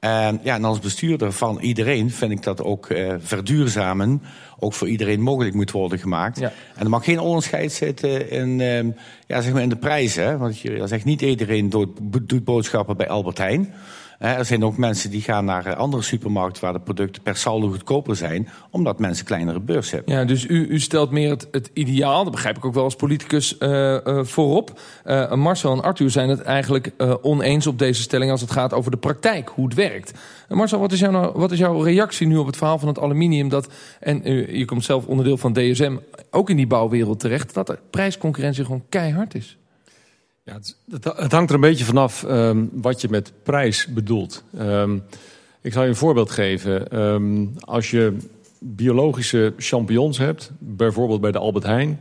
En, 0.02 0.40
ja, 0.42 0.54
en 0.54 0.64
als 0.64 0.78
bestuurder 0.78 1.32
van 1.32 1.58
iedereen 1.60 2.10
vind 2.10 2.32
ik 2.32 2.42
dat 2.42 2.62
ook 2.62 2.86
eh, 2.86 3.14
verduurzamen 3.18 4.22
ook 4.58 4.72
voor 4.72 4.88
iedereen 4.88 5.20
mogelijk 5.20 5.54
moet 5.54 5.70
worden 5.70 5.98
gemaakt. 5.98 6.38
Ja. 6.38 6.52
En 6.74 6.84
er 6.84 6.90
mag 6.90 7.04
geen 7.04 7.18
onderscheid 7.18 7.72
zitten 7.72 8.30
in, 8.30 8.60
ehm, 8.60 8.90
ja, 9.26 9.40
zeg 9.40 9.52
maar 9.52 9.62
in 9.62 9.68
de 9.68 9.76
prijzen. 9.76 10.38
Want 10.38 10.58
je 10.58 10.86
zegt 10.86 11.04
niet 11.04 11.22
iedereen 11.22 11.68
doet, 11.68 11.98
doet 12.22 12.44
boodschappen 12.44 12.96
bij 12.96 13.08
Albert 13.08 13.38
Heijn. 13.38 13.74
Er 14.22 14.44
zijn 14.44 14.64
ook 14.64 14.76
mensen 14.76 15.10
die 15.10 15.20
gaan 15.20 15.44
naar 15.44 15.66
eh, 15.66 15.76
andere 15.76 16.02
supermarkten 16.02 16.62
waar 16.62 16.72
de 16.72 16.80
producten 16.80 17.22
per 17.22 17.36
saldo 17.36 17.68
goedkoper 17.68 18.16
zijn, 18.16 18.48
omdat 18.70 18.98
mensen 18.98 19.24
kleinere 19.24 19.60
beurs 19.60 19.90
hebben. 19.90 20.14
Ja, 20.14 20.24
dus 20.24 20.46
u, 20.46 20.66
u 20.66 20.80
stelt 20.80 21.10
meer 21.10 21.30
het, 21.30 21.70
ideaal, 21.72 22.22
dat 22.22 22.32
begrijp 22.32 22.56
ik 22.56 22.64
ook 22.64 22.74
wel 22.74 22.84
als 22.84 22.96
politicus, 22.96 23.58
eh, 23.58 24.06
eh, 24.06 24.24
voorop. 24.24 24.80
Eh, 25.04 25.32
Marcel 25.34 25.72
en 25.72 25.82
Arthur 25.82 26.10
zijn 26.10 26.28
het 26.28 26.42
eigenlijk 26.42 26.90
oneens 27.22 27.66
op 27.66 27.78
deze 27.78 28.02
stelling 28.02 28.30
als 28.30 28.40
het 28.40 28.50
gaat 28.50 28.72
over 28.72 28.90
de 28.90 28.96
praktijk, 28.96 29.48
hoe 29.54 29.64
het 29.64 29.74
werkt. 29.74 30.12
Marcel, 30.48 30.78
wat 30.78 30.92
is, 30.92 31.00
jouw, 31.00 31.10
nou- 31.10 31.32
wat 31.34 31.52
is 31.52 31.58
jouw 31.58 31.80
reactie 31.80 32.26
nu 32.26 32.36
op 32.36 32.46
het 32.46 32.56
verhaal 32.56 32.78
van 32.78 32.88
het 32.88 32.98
aluminium? 32.98 33.48
Dat, 33.48 33.68
en 34.00 34.22
je 34.58 34.64
komt 34.64 34.84
zelf 34.84 35.06
onderdeel 35.06 35.36
van 35.36 35.52
DSM, 35.52 35.96
ook 36.30 36.50
in 36.50 36.56
die 36.56 36.66
bouwwereld 36.66 37.20
terecht, 37.20 37.54
dat 37.54 37.66
de 37.66 37.78
prijsconcurrentie 37.90 38.64
gewoon 38.64 38.84
keihard 38.88 39.34
is. 39.34 39.56
Ja, 40.44 40.52
het, 40.52 40.76
het- 41.16 41.32
hangt 41.32 41.48
er 41.48 41.54
een 41.54 41.60
beetje 41.60 41.84
vanaf 41.84 42.24
ehm, 42.24 42.64
wat 42.72 43.00
je 43.00 43.08
met 43.08 43.32
prijs 43.42 43.86
bedoelt. 43.86 44.44
Ehm, 44.58 44.98
ik 45.60 45.72
zal 45.72 45.82
je 45.82 45.88
een 45.88 45.96
voorbeeld 45.96 46.30
geven. 46.30 46.88
Ehm, 46.88 47.46
als 47.60 47.90
je 47.90 48.16
biologische 48.58 49.52
champignons 49.56 50.18
hebt, 50.18 50.50
bijvoorbeeld 50.58 51.20
bij 51.20 51.32
de 51.32 51.38
Albert 51.38 51.64
Heijn, 51.64 52.00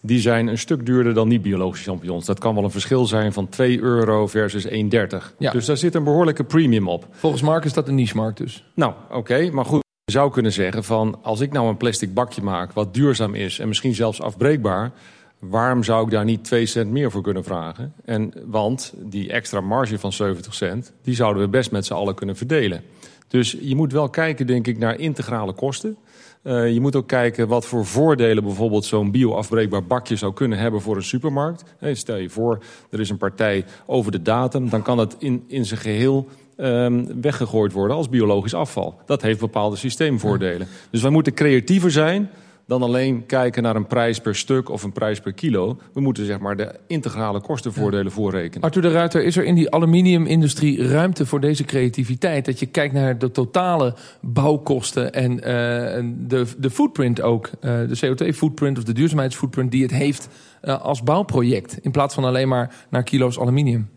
die 0.00 0.20
zijn 0.20 0.46
een 0.46 0.58
stuk 0.58 0.86
duurder 0.86 1.14
dan 1.14 1.28
niet-biologische 1.28 1.90
champignons. 1.90 2.26
Dat 2.26 2.38
kan 2.38 2.54
wel 2.54 2.64
een 2.64 2.70
verschil 2.70 3.06
zijn 3.06 3.32
van 3.32 3.48
2 3.48 3.80
euro 3.80 4.26
versus 4.26 4.66
1,30. 4.68 5.34
Ja. 5.38 5.50
Dus 5.52 5.66
daar 5.66 5.76
zit 5.76 5.94
een 5.94 6.04
behoorlijke 6.04 6.44
premium 6.44 6.88
op. 6.88 7.06
Volgens 7.10 7.42
Mark 7.42 7.64
is 7.64 7.72
dat 7.72 7.88
een 7.88 7.94
niche-markt 7.94 8.38
dus. 8.38 8.64
Nou, 8.74 8.92
oké, 9.10 9.50
maar 9.50 9.64
goed. 9.64 9.84
Je 10.04 10.12
zou 10.12 10.30
kunnen 10.30 10.52
zeggen 10.52 10.84
van 10.84 11.18
als 11.22 11.40
ik 11.40 11.52
nou 11.52 11.68
een 11.68 11.76
plastic 11.76 12.14
bakje 12.14 12.42
maak 12.42 12.72
wat 12.72 12.94
duurzaam 12.94 13.34
is 13.34 13.58
en 13.58 13.68
misschien 13.68 13.94
zelfs 13.94 14.20
afbreekbaar, 14.22 14.92
waarom 15.38 15.82
zou 15.82 16.04
ik 16.04 16.10
daar 16.10 16.24
niet 16.24 16.44
2 16.44 16.66
cent 16.66 16.90
meer 16.90 17.10
voor 17.10 17.22
kunnen 17.22 17.44
vragen? 17.44 17.92
En 18.04 18.32
want 18.46 18.94
die 18.96 19.32
extra 19.32 19.60
marge 19.60 19.98
van 19.98 20.12
70 20.12 20.54
cent, 20.54 20.92
die 21.02 21.14
zouden 21.14 21.42
we 21.42 21.48
best 21.48 21.70
met 21.70 21.86
z'n 21.86 21.94
allen 21.94 22.14
kunnen 22.14 22.36
verdelen. 22.36 22.82
Dus 23.28 23.56
je 23.60 23.76
moet 23.76 23.92
wel 23.92 24.08
kijken, 24.08 24.46
denk 24.46 24.66
ik, 24.66 24.78
naar 24.78 24.98
integrale 24.98 25.52
kosten. 25.52 25.96
Eh, 26.42 26.72
je 26.72 26.80
moet 26.80 26.96
ook 26.96 27.06
kijken 27.06 27.48
wat 27.48 27.66
voor 27.66 27.86
voordelen 27.86 28.44
bijvoorbeeld 28.44 28.84
zo'n 28.84 29.10
bio-afbreekbaar 29.10 29.84
bakje 29.84 30.16
zou 30.16 30.32
kunnen 30.32 30.58
hebben 30.58 30.80
voor 30.80 30.96
een 30.96 31.02
supermarkt. 31.02 31.64
Hey, 31.78 31.94
stel 31.94 32.16
je 32.16 32.30
voor, 32.30 32.62
er 32.90 33.00
is 33.00 33.10
een 33.10 33.16
partij 33.16 33.64
over 33.86 34.12
de 34.12 34.22
datum, 34.22 34.68
dan 34.68 34.82
kan 34.82 34.98
het 34.98 35.16
in, 35.18 35.44
in 35.46 35.64
zijn 35.64 35.80
geheel 35.80 36.28
ehm, 36.56 37.04
weggegooid 37.20 37.72
worden 37.72 37.96
als 37.96 38.08
biologisch 38.08 38.54
afval. 38.54 38.94
Dat 39.06 39.22
heeft 39.22 39.40
bepaalde 39.40 39.76
systeemvoordelen. 39.76 40.66
Dus 40.90 41.02
wij 41.02 41.10
moeten 41.10 41.34
creatiever 41.34 41.90
zijn 41.90 42.30
dan 42.66 42.82
alleen 42.82 43.26
kijken 43.26 43.62
naar 43.62 43.76
een 43.76 43.86
prijs 43.86 44.18
per 44.18 44.36
stuk 44.36 44.68
of 44.68 44.82
een 44.82 44.92
prijs 44.92 45.20
per 45.20 45.32
kilo. 45.32 45.78
We 45.92 46.00
moeten 46.00 46.26
zeg 46.26 46.38
maar 46.38 46.56
de 46.56 46.74
integrale 46.86 47.40
kostenvoordelen 47.40 48.12
voorrekenen. 48.12 48.62
Arthur 48.62 48.82
de 48.82 48.90
Ruiter, 48.90 49.24
is 49.24 49.36
er 49.36 49.44
in 49.44 49.54
die 49.54 49.70
aluminiumindustrie 49.70 50.88
ruimte 50.88 51.26
voor 51.26 51.40
deze 51.40 51.64
creativiteit? 51.64 52.44
Dat 52.44 52.58
je 52.58 52.66
kijkt 52.66 52.94
naar 52.94 53.18
de 53.18 53.30
totale 53.30 53.94
bouwkosten 54.20 55.12
en 55.12 55.42
eh, 55.42 56.04
de, 56.16 56.46
de 56.58 56.70
footprint 56.70 57.20
ook. 57.20 57.50
eh, 57.60 57.78
de 57.88 58.06
CO2-footprint 58.06 58.78
of 58.78 58.84
de 58.84 58.92
duurzaamheidsfootprint 58.92 59.70
die 59.70 59.82
het 59.82 59.92
heeft 59.92 60.28
eh, 60.60 60.82
als 60.82 61.02
bouwproject. 61.02 61.78
In 61.82 61.90
plaats 61.90 62.14
van 62.14 62.24
alleen 62.24 62.48
maar 62.48 62.86
naar 62.90 63.02
kilo's 63.02 63.38
aluminium. 63.38 63.88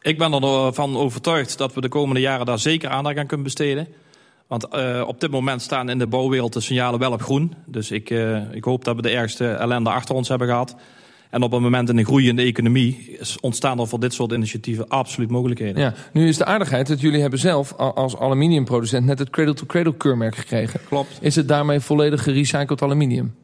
Ik 0.00 0.18
ben 0.18 0.32
ervan 0.32 0.96
overtuigd 0.96 1.58
dat 1.58 1.74
we 1.74 1.80
de 1.80 1.88
komende 1.88 2.20
jaren 2.20 2.46
daar 2.46 2.58
zeker 2.58 2.88
aandacht 2.88 3.16
aan 3.16 3.26
kunnen 3.26 3.46
besteden. 3.46 3.88
Want 4.46 4.66
uh, 4.74 5.04
op 5.06 5.20
dit 5.20 5.30
moment 5.30 5.62
staan 5.62 5.88
in 5.88 5.98
de 5.98 6.06
bouwwereld 6.06 6.52
de 6.52 6.60
signalen 6.60 6.98
wel 6.98 7.12
op 7.12 7.22
groen. 7.22 7.54
Dus 7.66 7.90
ik, 7.90 8.10
uh, 8.10 8.54
ik 8.54 8.64
hoop 8.64 8.84
dat 8.84 8.96
we 8.96 9.02
de 9.02 9.10
ergste 9.10 9.48
ellende 9.48 9.90
achter 9.90 10.14
ons 10.14 10.28
hebben 10.28 10.48
gehad. 10.48 10.76
En 11.30 11.42
op 11.42 11.52
het 11.52 11.60
moment 11.60 11.88
in 11.88 11.98
een 11.98 12.04
groeiende 12.04 12.42
economie 12.42 13.18
ontstaan 13.40 13.80
er 13.80 13.88
voor 13.88 14.00
dit 14.00 14.14
soort 14.14 14.32
initiatieven 14.32 14.88
absoluut 14.88 15.30
mogelijkheden. 15.30 15.82
Ja, 15.82 15.94
nu 16.12 16.28
is 16.28 16.36
de 16.36 16.44
aardigheid 16.44 16.86
dat 16.86 17.00
jullie 17.00 17.20
hebben 17.20 17.38
zelf 17.38 17.72
als 17.76 18.16
aluminiumproducent 18.16 19.06
net 19.06 19.18
het 19.18 19.30
cradle-to-cradle 19.30 19.96
keurmerk 19.96 20.36
gekregen. 20.36 20.80
Klopt. 20.88 21.18
Is 21.20 21.36
het 21.36 21.48
daarmee 21.48 21.80
volledig 21.80 22.22
gerecycled 22.22 22.82
aluminium? 22.82 23.34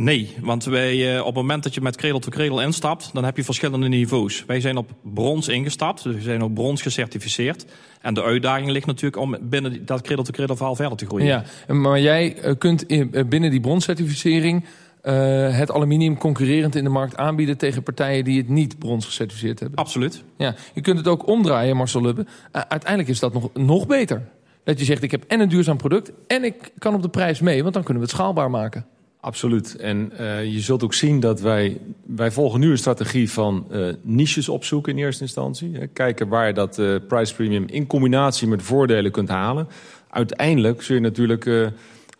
Nee, 0.00 0.36
want 0.40 0.64
wij, 0.64 1.20
op 1.20 1.26
het 1.26 1.34
moment 1.34 1.62
dat 1.62 1.74
je 1.74 1.80
met 1.80 1.96
cradle 1.96 2.20
to 2.20 2.30
cradle 2.30 2.62
instapt, 2.62 3.10
dan 3.12 3.24
heb 3.24 3.36
je 3.36 3.44
verschillende 3.44 3.88
niveaus. 3.88 4.44
Wij 4.46 4.60
zijn 4.60 4.76
op 4.76 4.90
brons 5.14 5.48
ingestapt, 5.48 6.02
dus 6.02 6.14
we 6.14 6.20
zijn 6.20 6.42
ook 6.42 6.54
brons 6.54 6.82
gecertificeerd. 6.82 7.64
En 8.00 8.14
de 8.14 8.22
uitdaging 8.22 8.70
ligt 8.70 8.86
natuurlijk 8.86 9.22
om 9.22 9.36
binnen 9.40 9.86
dat 9.86 10.00
cradle 10.00 10.24
to 10.24 10.32
cradle 10.32 10.56
verhaal 10.56 10.74
verder 10.74 10.98
te 10.98 11.06
groeien. 11.06 11.26
Ja, 11.26 11.44
maar 11.74 12.00
jij 12.00 12.36
kunt 12.58 12.86
binnen 13.28 13.50
die 13.50 13.60
bronscertificering 13.60 14.64
uh, 15.02 15.56
het 15.56 15.72
aluminium 15.72 16.18
concurrerend 16.18 16.74
in 16.74 16.84
de 16.84 16.90
markt 16.90 17.16
aanbieden 17.16 17.56
tegen 17.56 17.82
partijen 17.82 18.24
die 18.24 18.38
het 18.38 18.48
niet 18.48 18.78
brons 18.78 19.04
gecertificeerd 19.04 19.60
hebben. 19.60 19.78
Absoluut. 19.78 20.24
Ja, 20.36 20.54
je 20.74 20.80
kunt 20.80 20.98
het 20.98 21.08
ook 21.08 21.26
omdraaien, 21.26 21.76
Marcel 21.76 22.02
Lubbe. 22.02 22.26
Uh, 22.26 22.62
uiteindelijk 22.68 23.10
is 23.10 23.18
dat 23.18 23.32
nog, 23.32 23.50
nog 23.54 23.86
beter. 23.86 24.28
Dat 24.64 24.78
je 24.78 24.84
zegt, 24.84 25.02
ik 25.02 25.10
heb 25.10 25.24
en 25.26 25.40
een 25.40 25.48
duurzaam 25.48 25.76
product 25.76 26.12
en 26.26 26.44
ik 26.44 26.72
kan 26.78 26.94
op 26.94 27.02
de 27.02 27.08
prijs 27.08 27.40
mee, 27.40 27.62
want 27.62 27.74
dan 27.74 27.82
kunnen 27.82 28.02
we 28.02 28.08
het 28.08 28.18
schaalbaar 28.18 28.50
maken. 28.50 28.86
Absoluut. 29.20 29.76
En 29.76 30.12
uh, 30.20 30.44
je 30.44 30.60
zult 30.60 30.84
ook 30.84 30.94
zien 30.94 31.20
dat 31.20 31.40
wij... 31.40 31.80
Wij 32.06 32.30
volgen 32.30 32.60
nu 32.60 32.70
een 32.70 32.78
strategie 32.78 33.30
van 33.30 33.66
uh, 33.70 33.86
niches 34.02 34.48
opzoeken 34.48 34.92
in 34.92 34.98
eerste 34.98 35.22
instantie. 35.22 35.86
Kijken 35.86 36.28
waar 36.28 36.46
je 36.46 36.52
dat 36.52 36.78
uh, 36.78 36.96
price 37.08 37.34
premium 37.34 37.64
in 37.66 37.86
combinatie 37.86 38.48
met 38.48 38.62
voordelen 38.62 39.10
kunt 39.10 39.28
halen. 39.28 39.68
Uiteindelijk 40.10 40.82
zul 40.82 40.94
je 40.94 41.00
natuurlijk 41.00 41.72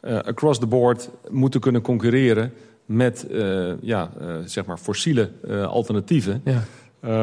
across 0.03 0.59
the 0.59 0.67
board 0.67 1.11
moeten 1.31 1.61
kunnen 1.61 1.81
concurreren 1.81 2.53
met 2.85 3.27
ja, 3.81 4.11
zeg 4.45 4.65
maar 4.65 4.79
fossiele 4.79 5.31
alternatieven. 5.67 6.43
Ja. 6.45 6.65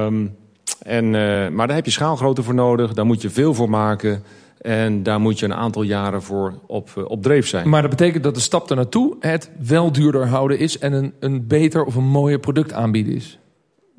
Um, 0.06 0.36
en, 0.80 1.10
maar 1.54 1.68
daar 1.68 1.76
heb 1.76 1.86
je 1.86 1.92
schaalgrootte 1.92 2.44
voor 2.44 2.54
nodig, 2.54 2.94
daar 2.94 3.06
moet 3.06 3.22
je 3.22 3.30
veel 3.30 3.54
voor 3.54 3.70
maken. 3.70 4.24
En 4.62 5.04
daar 5.04 5.20
moet 5.20 5.40
je 5.40 5.46
een 5.46 5.54
aantal 5.54 5.82
jaren 5.82 6.22
voor 6.22 6.54
op, 6.68 7.06
op 7.08 7.24
dreef 7.24 7.48
zijn. 7.48 7.70
Maar 7.70 7.82
dat 7.82 7.90
betekent 7.90 8.24
dat 8.24 8.36
de 8.36 8.42
stap 8.42 8.70
naartoe 8.70 9.16
het 9.20 9.52
wel 9.60 9.92
duurder 9.92 10.28
houden 10.28 10.60
is... 10.60 10.80
en 10.80 10.94
een, 10.94 11.14
een 11.20 11.48
beter 11.48 11.84
of 11.84 11.96
een 11.96 12.08
mooier 12.08 12.40
product 12.40 12.74
aanbieden 12.74 13.14
is. 13.14 13.40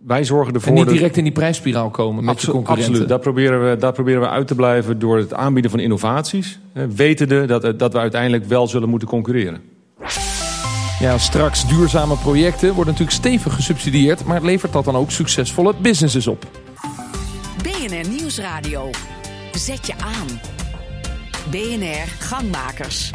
Wij 0.06 0.24
zorgen 0.24 0.54
ervoor... 0.54 0.76
En 0.76 0.78
niet 0.78 0.88
direct 0.88 1.16
in 1.16 1.24
die 1.24 1.32
prijsspiraal 1.32 1.90
komen 1.90 2.24
met 2.24 2.34
absoluut, 2.34 2.44
je 2.46 2.52
concurrenten. 2.52 2.90
Absoluut, 2.90 3.08
daar 3.08 3.18
proberen, 3.18 3.70
we, 3.70 3.76
daar 3.76 3.92
proberen 3.92 4.20
we 4.20 4.28
uit 4.28 4.46
te 4.46 4.54
blijven 4.54 4.98
door 4.98 5.16
het 5.16 5.34
aanbieden 5.34 5.70
van 5.70 5.80
innovaties. 5.80 6.58
Wetende 6.94 7.44
dat, 7.46 7.78
dat 7.78 7.92
we 7.92 7.98
uiteindelijk 7.98 8.44
wel 8.44 8.66
zullen 8.66 8.88
moeten 8.88 9.08
concurreren. 9.08 9.60
Ja, 11.00 11.18
straks 11.18 11.68
duurzame 11.68 12.16
projecten 12.16 12.74
worden 12.74 12.92
natuurlijk 12.92 13.18
stevig 13.18 13.54
gesubsidieerd... 13.54 14.24
maar 14.24 14.42
levert 14.42 14.72
dat 14.72 14.84
dan 14.84 14.96
ook 14.96 15.10
succesvolle 15.10 15.74
businesses 15.80 16.26
op? 16.26 16.46
BNR 17.62 18.08
Nieuwsradio. 18.08 18.90
Zet 19.58 19.86
je 19.86 19.94
aan. 19.96 20.26
BNR 21.50 22.06
Gangmakers. 22.18 23.10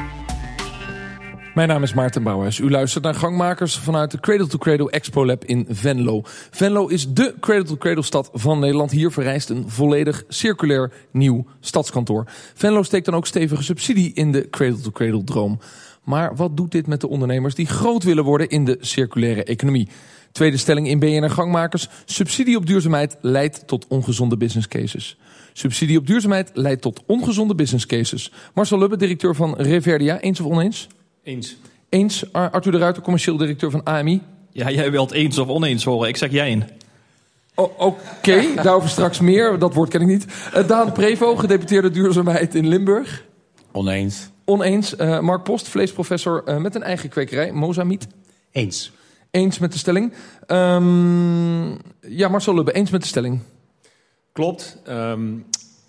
Mijn 1.54 1.68
naam 1.68 1.84
is 1.84 1.94
Maarten 1.94 2.24
Bouwers. 2.24 2.60
U 2.60 2.70
luistert 2.70 3.04
naar 3.04 3.16
Gangmakers 3.16 3.78
vanuit 3.78 4.12
de 4.12 4.20
Cradle 4.20 4.48
to 4.48 4.58
Cradle 4.58 4.92
Expo 4.92 5.26
Lab 5.26 5.46
in 5.46 5.66
Venlo. 5.70 6.22
Venlo 6.52 6.88
is 6.88 7.14
de 7.14 7.36
Cradle 7.40 7.64
to 7.64 7.78
Cradle 7.78 8.04
stad 8.04 8.30
van 8.34 8.60
Nederland. 8.60 8.92
Hier 8.92 9.12
vereist 9.12 9.50
een 9.50 9.70
volledig 9.70 10.24
circulair 10.28 10.92
nieuw 11.12 11.46
stadskantoor. 11.60 12.26
Venlo 12.54 12.84
steekt 12.84 13.06
dan 13.06 13.16
ook 13.16 13.28
stevige 13.28 13.64
subsidie 13.64 14.14
in 14.14 14.32
de 14.32 14.50
Cradle 14.50 14.82
to 14.82 14.92
Cradle 14.92 15.24
droom. 15.24 15.60
Maar 16.04 16.36
wat 16.36 16.58
doet 16.58 16.72
dit 16.72 16.88
met 16.88 17.02
de 17.02 17.08
ondernemers 17.08 17.56
die 17.56 17.68
groot 17.68 18.04
willen 18.04 18.24
worden 18.24 18.50
in 18.50 18.66
de 18.66 18.78
circulaire 18.80 19.44
economie? 19.44 19.90
Tweede 20.34 20.58
stelling 20.58 20.88
in 20.88 21.00
BNR 21.00 21.30
Gangmakers. 21.30 21.88
Subsidie 22.06 22.58
op 22.58 22.66
duurzaamheid 22.66 23.18
leidt 23.22 23.68
tot 23.68 23.86
ongezonde 23.88 24.38
business 24.38 24.68
cases. 24.68 25.18
Subsidie 25.54 25.98
op 25.98 26.08
duurzaamheid 26.08 26.52
leidt 26.54 26.82
tot 26.82 27.02
ongezonde 27.06 27.56
business 27.56 27.86
cases. 27.86 28.32
Marcel 28.54 28.80
Lubbe, 28.80 28.98
directeur 28.98 29.36
van 29.36 29.56
Reverdia. 29.58 30.20
Eens 30.20 30.40
of 30.40 30.52
oneens? 30.52 30.88
Eens. 31.24 31.56
Eens. 31.90 32.34
Arthur 32.34 32.72
de 32.72 32.78
Ruiter, 32.78 33.04
commercieel 33.04 33.38
directeur 33.38 33.72
van 33.72 33.84
AMI. 33.84 34.22
Ja, 34.52 34.72
jij 34.72 34.92
wilt 34.92 35.12
eens 35.12 35.38
of 35.38 35.48
oneens 35.48 35.84
horen. 35.84 36.08
Ik 36.08 36.18
zeg 36.18 36.32
jij 36.32 36.52
een. 36.52 36.64
Oh, 37.56 37.80
Oké, 37.80 37.96
okay. 38.18 38.56
daarover 38.56 38.90
straks 38.90 39.20
meer. 39.20 39.60
Dat 39.60 39.74
woord 39.74 39.90
ken 39.90 40.02
ik 40.02 40.08
niet. 40.08 40.26
Uh, 40.56 40.68
Daan 40.68 40.92
Prevo, 40.92 41.36
gedeputeerde 41.36 41.90
duurzaamheid 41.90 42.56
in 42.56 42.68
Limburg. 42.68 43.24
Oneens. 43.72 44.30
Oneens. 44.46 44.96
Uh, 44.98 45.20
Mark 45.20 45.44
Post, 45.44 45.68
vleesprofessor 45.68 46.44
uh, 46.48 46.58
met 46.58 46.76
een 46.76 46.84
eigen 46.84 47.10
kwekerij, 47.10 47.52
Mozamiet. 47.52 48.08
Eens. 48.52 48.92
Eens 49.34 49.60
met 49.60 49.72
de 49.72 49.78
stelling. 49.78 50.14
Um, 50.48 51.78
ja, 52.02 52.28
Marcel 52.28 52.56
Lubbe, 52.56 52.72
eens 52.72 52.90
met 52.90 53.02
de 53.02 53.08
stelling. 53.08 53.40
Klopt. 54.32 54.82
Um, 54.90 55.46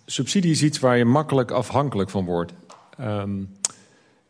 subsidie 0.06 0.50
is 0.50 0.62
iets 0.62 0.78
waar 0.78 0.98
je 0.98 1.04
makkelijk 1.04 1.50
afhankelijk 1.50 2.10
van 2.10 2.24
wordt. 2.24 2.52
Um, 3.00 3.56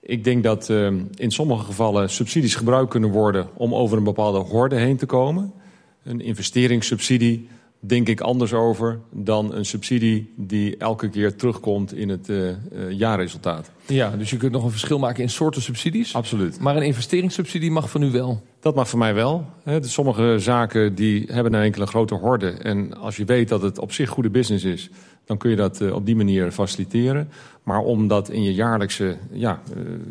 ik 0.01 0.25
denk 0.25 0.43
dat 0.43 0.69
in 1.15 1.31
sommige 1.31 1.65
gevallen 1.65 2.11
subsidies 2.11 2.55
gebruikt 2.55 2.91
kunnen 2.91 3.11
worden 3.11 3.49
om 3.55 3.75
over 3.75 3.99
een 3.99 4.05
bepaalde 4.05 4.39
horde 4.39 4.77
heen 4.77 4.97
te 4.97 5.07
komen. 5.07 5.53
Een 6.03 6.21
investeringssubsidie 6.21 7.49
denk 7.87 8.09
ik 8.09 8.21
anders 8.21 8.53
over 8.53 9.01
dan 9.11 9.55
een 9.55 9.65
subsidie 9.65 10.33
die 10.37 10.77
elke 10.77 11.09
keer 11.09 11.37
terugkomt 11.37 11.95
in 11.95 12.09
het 12.09 12.29
uh, 12.29 12.49
uh, 12.49 12.55
jaarresultaat. 12.91 13.71
Ja, 13.87 14.11
dus 14.11 14.31
je 14.31 14.37
kunt 14.37 14.53
nog 14.53 14.65
een 14.65 14.71
verschil 14.71 14.99
maken 14.99 15.23
in 15.23 15.29
soorten 15.29 15.63
subsidies. 15.63 16.15
Absoluut. 16.15 16.61
Maar 16.61 16.77
een 16.77 16.83
investeringssubsidie 16.83 17.71
mag 17.71 17.91
van 17.91 18.03
u 18.03 18.11
wel? 18.11 18.43
Dat 18.61 18.75
mag 18.75 18.89
voor 18.89 18.99
mij 18.99 19.15
wel. 19.15 19.47
He, 19.63 19.81
dus 19.81 19.93
sommige 19.93 20.35
zaken 20.39 20.95
die 20.95 21.25
hebben 21.27 21.53
nou 21.53 21.65
een 21.65 21.87
grote 21.87 22.15
horde. 22.15 22.51
En 22.51 22.97
als 22.97 23.17
je 23.17 23.25
weet 23.25 23.49
dat 23.49 23.63
het 23.63 23.79
op 23.79 23.93
zich 23.93 24.09
goede 24.09 24.31
business 24.31 24.65
is, 24.65 24.91
dan 25.25 25.37
kun 25.37 25.51
je 25.51 25.57
dat 25.57 25.81
uh, 25.81 25.95
op 25.95 26.07
die 26.07 26.17
manier 26.17 26.51
faciliteren. 26.51 27.29
Maar 27.63 27.81
om 27.81 28.09
dat 28.09 28.29
in 28.29 28.43
je 28.43 28.55
jaarlijkse 28.55 29.17
ja, 29.33 29.61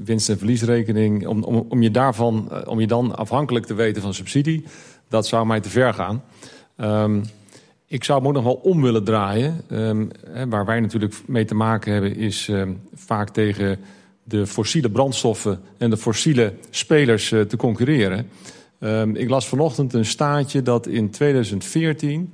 winst- 0.04 0.30
en 0.30 0.38
verliesrekening, 0.38 1.28
om, 1.28 1.44
om, 1.44 1.66
om, 1.70 1.82
je 1.82 1.92
daarvan, 1.92 2.66
om 2.68 2.80
je 2.80 2.88
dan 2.88 3.16
afhankelijk 3.16 3.66
te 3.66 3.74
weten 3.74 4.02
van 4.02 4.14
subsidie, 4.14 4.64
dat 5.10 5.28
zou 5.28 5.46
mij 5.46 5.60
te 5.60 5.70
ver 5.70 5.94
gaan. 5.94 6.24
Um, 6.78 7.24
ik 7.94 8.04
zou 8.04 8.20
hem 8.20 8.28
ook 8.28 8.34
nog 8.34 8.44
wel 8.44 8.60
om 8.64 8.82
willen 8.82 9.04
draaien. 9.04 9.62
Um, 9.72 10.10
hè, 10.30 10.48
waar 10.48 10.66
wij 10.66 10.80
natuurlijk 10.80 11.16
mee 11.28 11.46
te 11.46 11.56
maken 11.56 11.94
hebben 11.94 12.16
is 12.16 12.48
um, 12.48 12.82
vaak 12.94 13.30
tegen 13.30 13.80
de 14.24 14.48
fossiele 14.48 14.90
brandstoffen 14.90 15.60
en 15.78 15.90
de 15.90 15.98
fossiele 15.98 16.54
spelers 16.70 17.32
uh, 17.32 17.42
te 17.42 17.58
concurreren. 17.58 18.30
Um, 18.80 19.16
ik 19.16 19.30
las 19.30 19.48
vanochtend 19.48 19.94
een 19.94 20.06
staatje 20.06 20.62
dat 20.62 20.88
in 20.88 21.10
2014 21.10 22.34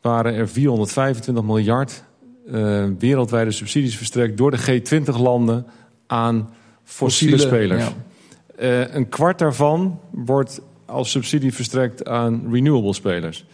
waren 0.00 0.34
er 0.34 0.48
425 0.48 1.44
miljard 1.44 2.04
uh, 2.46 2.84
wereldwijde 2.98 3.50
subsidies 3.50 3.96
verstrekt 3.96 4.36
door 4.36 4.50
de 4.50 4.80
G20-landen 4.80 5.66
aan 6.06 6.50
fossiele, 6.84 7.38
fossiele 7.38 7.38
spelers. 7.38 7.92
Ja. 8.58 8.84
Uh, 8.84 8.94
een 8.94 9.08
kwart 9.08 9.38
daarvan 9.38 10.00
wordt 10.10 10.60
als 10.84 11.10
subsidie 11.10 11.54
verstrekt 11.54 12.06
aan 12.06 12.46
renewable 12.50 12.94
spelers. 12.94 13.44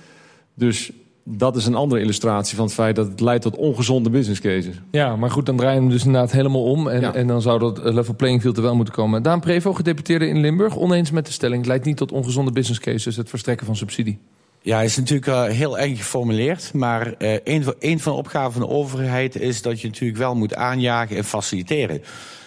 Dus 0.54 0.92
dat 1.24 1.56
is 1.56 1.66
een 1.66 1.74
andere 1.74 2.00
illustratie 2.00 2.56
van 2.56 2.64
het 2.64 2.74
feit 2.74 2.96
dat 2.96 3.06
het 3.06 3.20
leidt 3.20 3.42
tot 3.42 3.56
ongezonde 3.56 4.10
business 4.10 4.40
cases. 4.40 4.74
Ja, 4.90 5.16
maar 5.16 5.30
goed, 5.30 5.46
dan 5.46 5.56
draaien 5.56 5.76
we 5.76 5.82
hem 5.82 5.92
dus 5.92 6.04
inderdaad 6.04 6.32
helemaal 6.32 6.62
om. 6.62 6.88
En, 6.88 7.00
ja. 7.00 7.14
en 7.14 7.26
dan 7.26 7.42
zou 7.42 7.58
dat 7.58 7.78
level 7.94 8.14
playing 8.14 8.40
field 8.40 8.56
er 8.56 8.62
wel 8.62 8.76
moeten 8.76 8.94
komen. 8.94 9.22
Daan 9.22 9.40
Prevo, 9.40 9.72
gedeputeerde 9.72 10.26
in 10.26 10.40
Limburg, 10.40 10.76
oneens 10.76 11.10
met 11.10 11.26
de 11.26 11.32
stelling... 11.32 11.58
het 11.58 11.68
leidt 11.68 11.84
niet 11.84 11.96
tot 11.96 12.12
ongezonde 12.12 12.52
business 12.52 12.80
cases, 12.80 13.16
het 13.16 13.28
verstrekken 13.28 13.66
van 13.66 13.76
subsidie. 13.76 14.18
Ja, 14.62 14.82
is 14.82 14.96
natuurlijk 14.96 15.26
uh, 15.26 15.44
heel 15.44 15.78
eng 15.78 15.96
geformuleerd. 15.96 16.74
Maar 16.74 17.14
uh, 17.18 17.36
een, 17.44 17.62
van, 17.62 17.74
een 17.78 18.00
van 18.00 18.12
de 18.12 18.18
opgaven 18.18 18.52
van 18.52 18.60
de 18.60 18.68
overheid 18.68 19.40
is 19.40 19.62
dat 19.62 19.80
je 19.80 19.86
natuurlijk 19.86 20.18
wel 20.18 20.34
moet 20.34 20.54
aanjagen 20.54 21.16
en 21.16 21.24
faciliteren. 21.24 22.02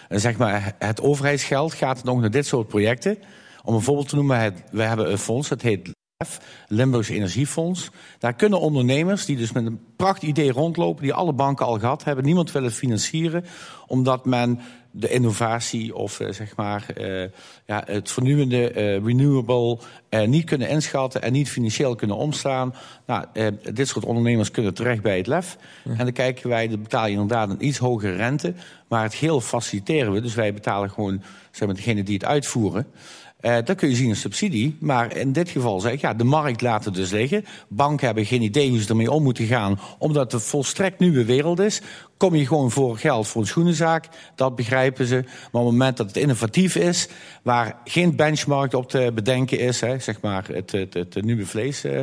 En 0.09 0.19
zeg 0.19 0.37
maar, 0.37 0.75
het 0.79 1.01
overheidsgeld 1.01 1.73
gaat 1.73 2.03
nog 2.03 2.19
naar 2.19 2.31
dit 2.31 2.45
soort 2.45 2.67
projecten. 2.67 3.17
Om 3.63 3.73
een 3.73 3.81
voorbeeld 3.81 4.09
te 4.09 4.15
noemen, 4.15 4.39
het, 4.39 4.63
we 4.71 4.81
hebben 4.81 5.11
een 5.11 5.17
fonds, 5.17 5.49
dat 5.49 5.61
heet 5.61 5.92
Limburgs 6.67 7.09
Energiefonds. 7.09 7.89
Daar 8.19 8.33
kunnen 8.33 8.59
ondernemers 8.59 9.25
die 9.25 9.37
dus 9.37 9.51
met 9.51 9.65
een 9.65 9.79
pracht 9.95 10.23
idee 10.23 10.51
rondlopen... 10.51 11.03
die 11.03 11.13
alle 11.13 11.33
banken 11.33 11.65
al 11.65 11.79
gehad 11.79 12.03
hebben, 12.03 12.25
niemand 12.25 12.51
willen 12.51 12.71
financieren... 12.71 13.45
omdat 13.87 14.25
men 14.25 14.59
de 14.95 15.09
innovatie 15.09 15.95
of 15.95 16.19
uh, 16.19 16.31
zeg 16.31 16.55
maar 16.55 16.85
uh, 16.97 17.23
ja, 17.65 17.83
het 17.85 18.11
vernieuwende 18.11 18.73
uh, 18.73 19.05
renewable 19.05 19.79
niet 20.25 20.45
kunnen 20.45 20.69
inschatten 20.69 21.21
en 21.21 21.31
niet 21.31 21.49
financieel 21.49 21.95
kunnen 21.95 22.15
omstaan. 22.17 22.75
Nou, 23.05 23.25
dit 23.73 23.87
soort 23.87 24.05
ondernemers 24.05 24.51
kunnen 24.51 24.73
terecht 24.73 25.01
bij 25.01 25.17
het 25.17 25.27
LEF. 25.27 25.57
Ja. 25.83 25.91
En 25.91 25.97
dan 25.97 26.11
kijken 26.11 26.49
wij, 26.49 26.67
dan 26.67 26.81
betaal 26.81 27.05
je 27.05 27.11
inderdaad 27.11 27.49
een 27.49 27.65
iets 27.65 27.77
hogere 27.77 28.15
rente, 28.15 28.53
maar 28.87 29.03
het 29.03 29.13
geheel 29.13 29.41
faciliteren 29.41 30.13
we. 30.13 30.21
Dus 30.21 30.35
wij 30.35 30.53
betalen 30.53 30.89
gewoon 30.89 31.21
zeg 31.51 31.67
maar, 31.67 31.75
degene 31.75 32.03
die 32.03 32.13
het 32.13 32.25
uitvoeren. 32.25 32.87
Uh, 33.43 33.57
dat 33.63 33.75
kun 33.75 33.89
je 33.89 33.95
zien 33.95 34.09
als 34.09 34.19
subsidie. 34.19 34.77
Maar 34.79 35.15
in 35.15 35.31
dit 35.31 35.49
geval 35.49 35.79
zeg 35.79 35.91
ik, 35.93 36.01
ja, 36.01 36.13
de 36.13 36.23
markt 36.23 36.61
laat 36.61 36.85
het 36.85 36.93
dus 36.93 37.11
liggen. 37.11 37.45
Banken 37.67 38.05
hebben 38.05 38.25
geen 38.25 38.41
idee 38.41 38.69
hoe 38.69 38.81
ze 38.81 38.89
ermee 38.89 39.11
om 39.11 39.23
moeten 39.23 39.45
gaan. 39.45 39.79
Omdat 39.97 40.23
het 40.23 40.33
een 40.33 40.47
volstrekt 40.47 40.99
nieuwe 40.99 41.25
wereld 41.25 41.59
is. 41.59 41.81
Kom 42.17 42.35
je 42.35 42.47
gewoon 42.47 42.71
voor 42.71 42.97
geld 42.97 43.27
voor 43.27 43.41
een 43.41 43.47
schoenenzaak. 43.47 44.07
Dat 44.35 44.55
begrijpen 44.55 45.05
ze. 45.05 45.15
Maar 45.23 45.61
op 45.61 45.67
het 45.67 45.77
moment 45.77 45.97
dat 45.97 46.07
het 46.07 46.17
innovatief 46.17 46.75
is. 46.75 47.07
Waar 47.41 47.77
geen 47.85 48.15
benchmark 48.15 48.73
op 48.73 48.89
te 48.89 49.11
bedenken 49.13 49.59
is. 49.59 49.81
Hè, 49.81 49.99
zeg 49.99 50.21
maar 50.21 50.47
het, 50.47 50.71
het, 50.71 50.93
het, 50.93 51.23
nieuwe 51.23 51.45
vlees... 51.45 51.85
Uh, 51.85 51.99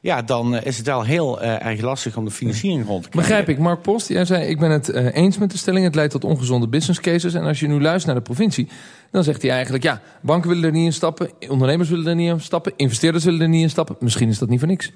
ja, 0.00 0.22
dan 0.22 0.54
is 0.56 0.76
het 0.76 0.86
wel 0.86 1.02
heel 1.04 1.42
uh, 1.42 1.66
erg 1.66 1.80
lastig 1.80 2.16
om 2.16 2.24
de 2.24 2.30
financiering 2.30 2.86
rond 2.86 3.02
te 3.02 3.08
krijgen. 3.08 3.30
Begrijp 3.34 3.58
ik. 3.58 3.64
Mark 3.64 3.82
Post, 3.82 4.08
jij 4.08 4.24
zei, 4.24 4.46
ik 4.46 4.58
ben 4.58 4.70
het 4.70 4.88
uh, 4.88 5.14
eens 5.14 5.38
met 5.38 5.50
de 5.50 5.58
stelling. 5.58 5.84
Het 5.84 5.94
leidt 5.94 6.12
tot 6.12 6.24
ongezonde 6.24 6.68
business 6.68 7.00
cases. 7.00 7.34
En 7.34 7.44
als 7.44 7.60
je 7.60 7.66
nu 7.66 7.80
luistert 7.80 8.06
naar 8.06 8.14
de 8.14 8.32
provincie, 8.34 8.68
dan 9.10 9.24
zegt 9.24 9.42
hij 9.42 9.50
eigenlijk... 9.50 9.84
ja, 9.84 10.00
banken 10.22 10.48
willen 10.48 10.64
er 10.64 10.72
niet 10.72 10.84
in 10.84 10.92
stappen, 10.92 11.30
ondernemers 11.48 11.88
willen 11.88 12.06
er 12.06 12.14
niet 12.14 12.30
in 12.30 12.40
stappen... 12.40 12.72
investeerders 12.76 13.24
willen 13.24 13.40
er 13.40 13.48
niet 13.48 13.62
in 13.62 13.70
stappen. 13.70 13.96
Misschien 14.00 14.28
is 14.28 14.38
dat 14.38 14.48
niet 14.48 14.58
voor 14.58 14.68
niks. 14.68 14.92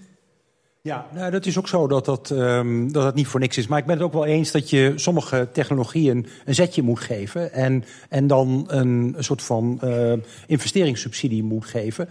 Ja, 0.83 1.07
nou, 1.15 1.31
dat 1.31 1.47
is 1.47 1.59
ook 1.59 1.69
zo 1.69 1.87
dat 1.87 2.05
dat, 2.05 2.31
um, 2.31 2.93
dat 2.93 3.03
dat 3.03 3.15
niet 3.15 3.27
voor 3.27 3.41
niks 3.41 3.59
is. 3.59 3.67
Maar 3.67 3.79
ik 3.79 3.87
ben 3.87 3.97
het 3.97 4.05
ook 4.05 4.13
wel 4.13 4.27
eens 4.27 4.51
dat 4.51 4.71
je 4.71 4.93
sommige 4.97 5.49
technologieën 5.53 6.27
een 6.45 6.55
zetje 6.55 6.83
moet 6.83 7.01
geven... 7.01 7.53
en, 7.53 7.85
en 8.09 8.27
dan 8.27 8.65
een, 8.67 9.15
een 9.17 9.25
soort 9.25 9.43
van 9.43 9.81
uh, 9.85 10.13
investeringssubsidie 10.47 11.43
moet 11.43 11.65
geven... 11.65 12.09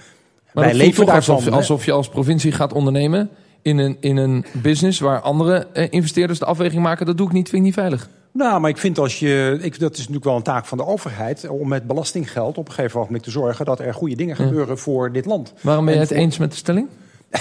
Maar 0.54 0.64
Wij 0.64 0.74
leven 0.74 1.06
daarvan, 1.06 1.36
alsof, 1.36 1.54
alsof 1.54 1.86
je 1.86 1.92
als 1.92 2.10
provincie 2.10 2.52
gaat 2.52 2.74
ondernemen 2.74 3.30
in 3.62 3.78
een, 3.78 3.98
in 4.00 4.18
een 4.18 4.46
business 4.52 5.00
waar 5.00 5.22
andere 5.22 5.68
eh, 5.74 5.88
investeerders 5.90 6.40
de 6.40 6.46
afweging 6.46 6.82
maken. 6.82 7.06
Dat 7.06 7.18
doe 7.18 7.28
ik 7.28 7.34
niet, 7.34 7.50
vind 7.50 7.62
ik 7.62 7.68
niet 7.68 7.74
veilig. 7.74 8.10
Nou, 8.32 8.60
maar 8.60 8.70
ik 8.70 8.78
vind 8.78 9.00
als 9.00 9.20
je. 9.20 9.58
Ik, 9.62 9.80
dat 9.80 9.92
is 9.92 9.98
natuurlijk 9.98 10.26
wel 10.26 10.36
een 10.36 10.44
taak 10.44 10.66
van 10.66 10.78
de 10.78 10.86
overheid. 10.86 11.48
om 11.50 11.68
met 11.68 11.88
belastinggeld 11.88 12.58
op 12.58 12.68
een 12.68 12.74
gegeven 12.74 13.00
moment 13.00 13.24
te 13.24 13.32
zorgen. 13.32 13.66
dat 13.66 13.80
er 13.80 13.94
goede 13.94 14.16
dingen 14.16 14.36
gebeuren 14.36 14.78
voor 14.78 15.12
dit 15.12 15.26
land. 15.26 15.54
Waarom 15.62 15.86
ben 15.86 15.94
je 15.94 16.00
het 16.00 16.12
eens 16.12 16.38
met 16.38 16.52
de 16.52 16.58
stelling? 16.58 16.88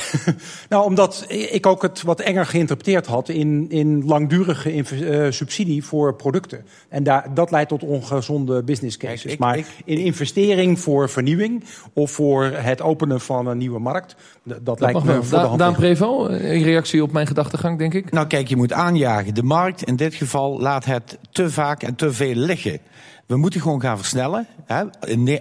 nou, 0.69 0.85
omdat 0.85 1.25
ik 1.29 1.67
ook 1.67 1.83
het 1.83 2.03
wat 2.03 2.21
enger 2.21 2.47
geïnterpreteerd 2.47 3.07
had 3.07 3.29
in, 3.29 3.67
in 3.71 4.05
langdurige 4.05 4.75
uh, 4.75 5.31
subsidie 5.31 5.85
voor 5.85 6.15
producten. 6.15 6.65
En 6.89 7.03
daar, 7.03 7.35
dat 7.35 7.51
leidt 7.51 7.69
tot 7.69 7.83
ongezonde 7.83 8.63
business 8.63 8.97
cases. 8.97 9.37
maar 9.37 9.59
in 9.85 9.99
investering 9.99 10.81
voor 10.81 11.11
vernieuwing 11.11 11.65
of 11.93 12.11
voor 12.11 12.45
het 12.45 12.83
openen 12.83 13.21
van 13.21 13.47
een 13.47 13.59
nieuwe 13.59 13.79
markt, 13.79 14.17
dat, 14.63 14.81
lijkt 14.81 15.05
me 15.05 15.23
voor 15.23 15.37
da, 15.37 15.43
de 15.43 15.49
hand. 15.49 15.59
Daan 15.59 15.75
Prevo, 15.75 16.27
een 16.27 16.63
reactie 16.63 17.03
op 17.03 17.13
mijn 17.13 17.27
gedachtegang, 17.27 17.79
denk 17.79 17.95
ik. 17.95 18.11
Nou, 18.11 18.27
kijk, 18.27 18.49
je 18.49 18.57
moet 18.57 18.73
aanjagen. 18.73 19.35
De 19.35 19.43
markt 19.43 19.83
in 19.83 19.97
dit 19.97 20.15
geval 20.15 20.61
laat 20.61 20.85
het 20.85 21.19
te 21.31 21.51
vaak 21.51 21.83
en 21.83 21.95
te 21.95 22.13
veel 22.13 22.35
liggen. 22.35 22.81
We 23.27 23.37
moeten 23.37 23.61
gewoon 23.61 23.81
gaan 23.81 23.99
versnellen. 23.99 24.47
Hè? 24.65 24.85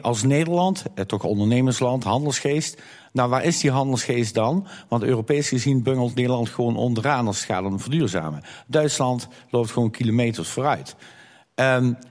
Als 0.01 0.23
Nederland, 0.23 0.83
eh, 0.95 1.05
toch 1.05 1.23
ondernemersland, 1.23 2.03
handelsgeest. 2.03 2.81
Nou, 3.11 3.29
waar 3.29 3.43
is 3.43 3.59
die 3.59 3.71
handelsgeest 3.71 4.33
dan? 4.33 4.67
Want 4.87 5.03
Europees 5.03 5.47
gezien 5.47 5.83
bungelt 5.83 6.15
Nederland 6.15 6.49
gewoon 6.49 6.75
onderaan 6.75 7.27
als 7.27 7.37
het 7.37 7.45
gaat 7.45 7.63
om 7.63 7.79
verduurzamen. 7.79 8.43
Duitsland 8.67 9.27
loopt 9.49 9.71
gewoon 9.71 9.91
kilometers 9.91 10.49
vooruit. 10.49 10.95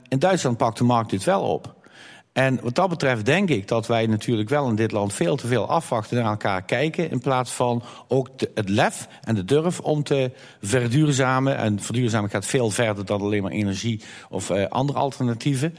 In 0.09 0.19
Duitsland 0.19 0.57
pakt 0.57 0.79
de 0.79 0.85
markt 0.85 1.11
dit 1.11 1.25
wel 1.25 1.43
op. 1.43 1.79
En 2.33 2.61
wat 2.63 2.75
dat 2.75 2.89
betreft 2.89 3.27
denk 3.27 3.49
ik 3.49 3.69
dat 3.69 3.87
wij 3.87 4.07
natuurlijk 4.07 4.49
wel 4.49 4.69
in 4.69 4.75
dit 4.75 4.93
land 4.93 5.13
veel 5.13 5.37
te 5.37 5.47
veel 5.47 5.69
afwachten 5.69 6.17
en 6.17 6.23
naar 6.23 6.33
elkaar 6.33 6.63
kijken. 6.63 7.11
In 7.11 7.21
plaats 7.21 7.51
van 7.51 7.83
ook 8.09 8.29
het 8.55 8.69
lef 8.69 9.09
en 9.23 9.35
de 9.35 9.45
durf 9.45 9.81
om 9.81 10.03
te 10.03 10.31
verduurzamen. 10.61 11.57
En 11.57 11.81
verduurzamen 11.81 12.31
gaat 12.31 12.47
veel 12.47 12.71
verder 12.71 13.05
dan 13.05 13.21
alleen 13.21 13.43
maar 13.43 13.53
energie 13.53 14.03
of 14.29 14.51
uh, 14.51 14.67
andere 14.67 14.99
alternatieven. 14.99 15.75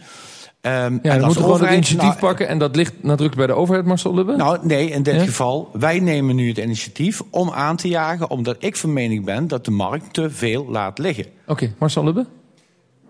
Um, 0.62 1.00
ja, 1.03 1.18
we 1.18 1.25
moeten 1.25 1.44
gewoon 1.44 1.62
het 1.62 1.72
initiatief 1.72 2.08
nou, 2.08 2.20
pakken 2.20 2.48
en 2.48 2.58
dat 2.58 2.75
ligt 2.75 2.94
nadrukkelijk 2.94 3.36
bij 3.36 3.48
de 3.48 3.53
overheid, 3.53 3.86
Marcel 3.86 4.13
Lubbe? 4.13 4.36
Nou, 4.36 4.58
nee, 4.62 4.89
in 4.89 5.03
dit 5.03 5.22
geval, 5.22 5.70
wij 5.74 6.00
nemen 6.00 6.36
nu 6.36 6.48
het 6.48 6.58
initiatief 6.58 7.22
om 7.30 7.50
aan 7.50 7.75
te 7.75 7.88
jagen, 7.88 8.30
omdat 8.30 8.56
ik 8.60 8.75
van 8.75 8.94
mening 8.94 9.25
ben 9.25 9.48
dat 9.48 9.65
de 9.65 9.72
markt 9.72 10.13
te 10.13 10.30
veel 10.30 10.65
laat 10.70 10.98
liggen. 10.98 11.25
Oké, 11.25 11.51
okay, 11.51 11.74
Marcel 11.77 12.03
Lubbe? 12.03 12.25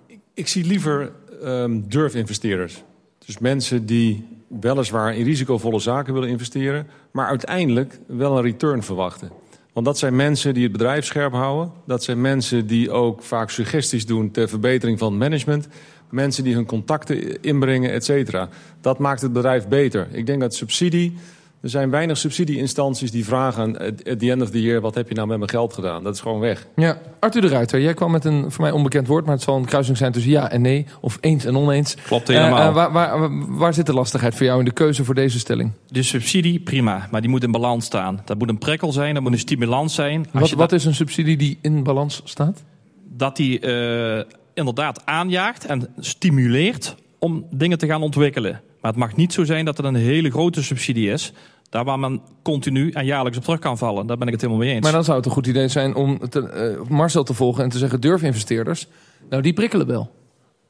Ik, 0.08 0.20
ik 0.34 0.48
zie 0.48 0.66
liever 0.66 1.12
um, 1.44 1.90
durfinvesteerders. 1.90 2.84
Dus 3.26 3.38
mensen 3.38 3.86
die 3.86 4.28
weliswaar 4.60 5.16
in 5.16 5.26
risicovolle 5.26 5.80
zaken 5.80 6.14
willen 6.14 6.30
investeren, 6.30 6.88
maar 7.12 7.28
uiteindelijk 7.28 8.00
wel 8.08 8.38
een 8.38 8.44
return 8.44 8.84
verwachten. 8.84 9.32
Want 9.74 9.86
dat 9.86 9.98
zijn 9.98 10.16
mensen 10.16 10.54
die 10.54 10.64
het 10.64 10.72
bedrijf 10.72 11.06
scherp 11.06 11.34
houden. 11.34 11.72
Dat 11.86 12.04
zijn 12.04 12.22
mensen 12.22 12.68
die 12.68 12.92
ook 12.92 13.24
vaak 13.24 13.50
suggesties 13.50 14.06
doen 14.06 14.32
ter 14.32 14.50
verbetering 14.50 15.00
van 15.00 15.18
management 15.18 15.68
mensen 16.12 16.44
die 16.44 16.54
hun 16.54 16.66
contacten 16.66 17.42
inbrengen, 17.42 17.92
et 17.92 18.06
cetera. 18.06 18.50
Dat 18.82 19.00
maakt 19.00 19.22
het 19.22 19.34
bedrijf 19.34 19.68
beter. 19.68 20.08
Ik 20.12 20.26
denk 20.26 20.42
dat 20.42 20.56
subsidie... 20.56 21.14
Er 21.62 21.70
zijn 21.70 21.90
weinig 21.90 22.18
subsidieinstanties 22.18 23.12
die 23.12 23.26
vragen 23.26 23.78
at 23.78 24.20
the 24.20 24.32
end 24.32 24.42
of 24.42 24.50
the 24.50 24.62
year... 24.62 24.82
wat 24.82 24.96
heb 24.96 25.10
je 25.10 25.16
nou 25.16 25.28
met 25.28 25.38
mijn 25.38 25.50
geld 25.50 25.74
gedaan? 25.74 26.04
Dat 26.04 26.14
is 26.16 26.22
gewoon 26.22 26.40
weg. 26.40 26.68
Ja, 26.76 26.98
Arthur 27.20 27.42
de 27.42 27.48
Ruiter, 27.48 27.82
jij 27.82 27.94
kwam 27.94 28.12
met 28.12 28.26
een 28.26 28.52
voor 28.52 28.62
mij 28.62 28.72
onbekend 28.72 29.08
woord... 29.08 29.26
maar 29.26 29.34
het 29.34 29.44
zal 29.44 29.58
een 29.58 29.66
kruising 29.66 29.98
zijn 29.98 30.12
tussen 30.12 30.32
ja 30.32 30.52
en 30.52 30.62
nee, 30.62 30.86
of 31.02 31.18
eens 31.22 31.46
en 31.46 31.58
oneens. 31.58 31.96
Klopt 31.96 32.28
helemaal. 32.28 32.60
Uh, 32.60 32.68
uh, 32.68 32.74
waar, 32.74 32.92
waar, 32.92 33.30
waar, 33.58 33.74
zit 33.74 33.86
de 33.86 33.94
lastigheid 33.94 34.36
voor 34.36 34.46
jou 34.46 34.60
in 34.60 34.66
de 34.66 34.72
keuze 34.72 35.04
voor 35.04 35.16
deze 35.16 35.40
stelling? 35.40 35.72
De 35.88 36.04
subsidie, 36.04 36.60
prima, 36.60 37.08
maar 37.12 37.22
die 37.22 37.30
moet 37.30 37.44
in 37.44 37.52
balans 37.52 37.86
staan. 37.86 38.22
Dat 38.26 38.38
moet 38.38 38.50
een 38.50 38.58
prikkel 38.58 38.92
zijn, 38.92 39.14
dat 39.14 39.24
moet 39.24 39.32
een 39.32 39.40
stimulans 39.40 39.96
zijn. 39.96 40.28
Wat, 40.32 40.52
wat 40.52 40.72
is 40.72 40.86
een 40.86 40.96
subsidie 40.96 41.38
die 41.38 41.58
in 41.62 41.84
balans 41.84 42.22
staat? 42.24 42.64
Dat 43.10 43.36
die... 43.36 43.62
Uh, 43.62 44.22
inderdaad 44.68 45.06
aanjaagt 45.06 45.66
en 45.66 45.94
stimuleert 46.00 46.96
om 47.20 47.46
dingen 47.52 47.78
te 47.78 47.88
gaan 47.88 48.02
ontwikkelen. 48.02 48.62
Maar 48.82 48.92
het 48.92 49.00
mag 49.00 49.16
niet 49.16 49.34
zo 49.34 49.44
zijn 49.44 49.66
dat 49.66 49.78
het 49.78 49.86
een 49.86 49.96
hele 49.96 50.32
grote 50.32 50.64
subsidie 50.64 51.12
is. 51.12 51.34
Daar 51.70 51.84
waar 51.84 52.00
men 52.00 52.22
continu 52.42 52.92
en 52.92 53.06
jaarlijks 53.06 53.38
op 53.38 53.44
terug 53.44 53.60
kan 53.60 53.78
vallen. 53.78 54.08
Daar 54.08 54.18
ben 54.18 54.28
ik 54.28 54.34
het 54.34 54.42
helemaal 54.42 54.64
mee 54.64 54.74
eens. 54.74 54.84
Maar 54.84 54.92
dan 54.92 55.04
zou 55.04 55.18
het 55.18 55.26
een 55.26 55.32
goed 55.32 55.48
idee 55.48 55.68
zijn 55.68 55.96
om 55.96 56.30
te, 56.30 56.76
uh, 56.82 56.90
Marcel 56.90 57.24
te 57.24 57.34
volgen 57.34 57.64
en 57.64 57.70
te 57.70 57.78
zeggen: 57.78 58.02
durfinvesteerders. 58.02 58.88
Nou, 59.30 59.42
die 59.42 59.54
prikkelen 59.54 59.88
wel. 59.88 60.12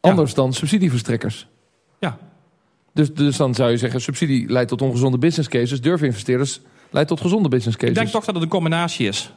Anders 0.01 0.33
dan 0.33 0.53
subsidieverstrekkers. 0.53 1.47
Ja. 1.99 2.17
Dus, 2.93 3.13
dus 3.13 3.37
dan 3.37 3.55
zou 3.55 3.71
je 3.71 3.77
zeggen: 3.77 4.01
subsidie 4.01 4.51
leidt 4.51 4.69
tot 4.69 4.81
ongezonde 4.81 5.17
business 5.17 5.49
cases. 5.49 5.81
Durfinvesteerders 5.81 6.61
leidt 6.89 7.09
tot 7.09 7.21
gezonde 7.21 7.49
business 7.49 7.77
cases. 7.77 7.95
Ik 7.95 8.01
denk 8.01 8.09
toch 8.09 8.25
dat 8.25 8.33
het 8.33 8.43
een 8.43 8.49
combinatie 8.49 9.07
is. 9.07 9.31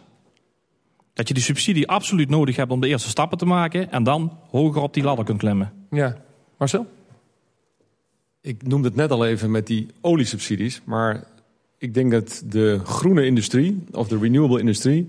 Dat 1.14 1.28
je 1.28 1.34
die 1.34 1.42
subsidie 1.42 1.88
absoluut 1.88 2.28
nodig 2.28 2.56
hebt 2.56 2.70
om 2.70 2.80
de 2.80 2.88
eerste 2.88 3.08
stappen 3.08 3.38
te 3.38 3.46
maken. 3.46 3.92
En 3.92 4.02
dan 4.02 4.32
hoger 4.50 4.82
op 4.82 4.94
die 4.94 5.02
ladder 5.02 5.24
kunt 5.24 5.38
klimmen. 5.38 5.72
Ja. 5.90 6.16
Marcel? 6.58 6.86
Ik 8.40 8.66
noemde 8.66 8.88
het 8.88 8.96
net 8.96 9.10
al 9.10 9.26
even 9.26 9.50
met 9.50 9.66
die 9.66 9.86
oliesubsidies. 10.00 10.80
Maar 10.84 11.24
ik 11.78 11.94
denk 11.94 12.10
dat 12.10 12.42
de 12.46 12.80
groene 12.84 13.26
industrie, 13.26 13.84
of 13.92 14.08
de 14.08 14.18
renewable 14.18 14.58
industrie... 14.58 15.08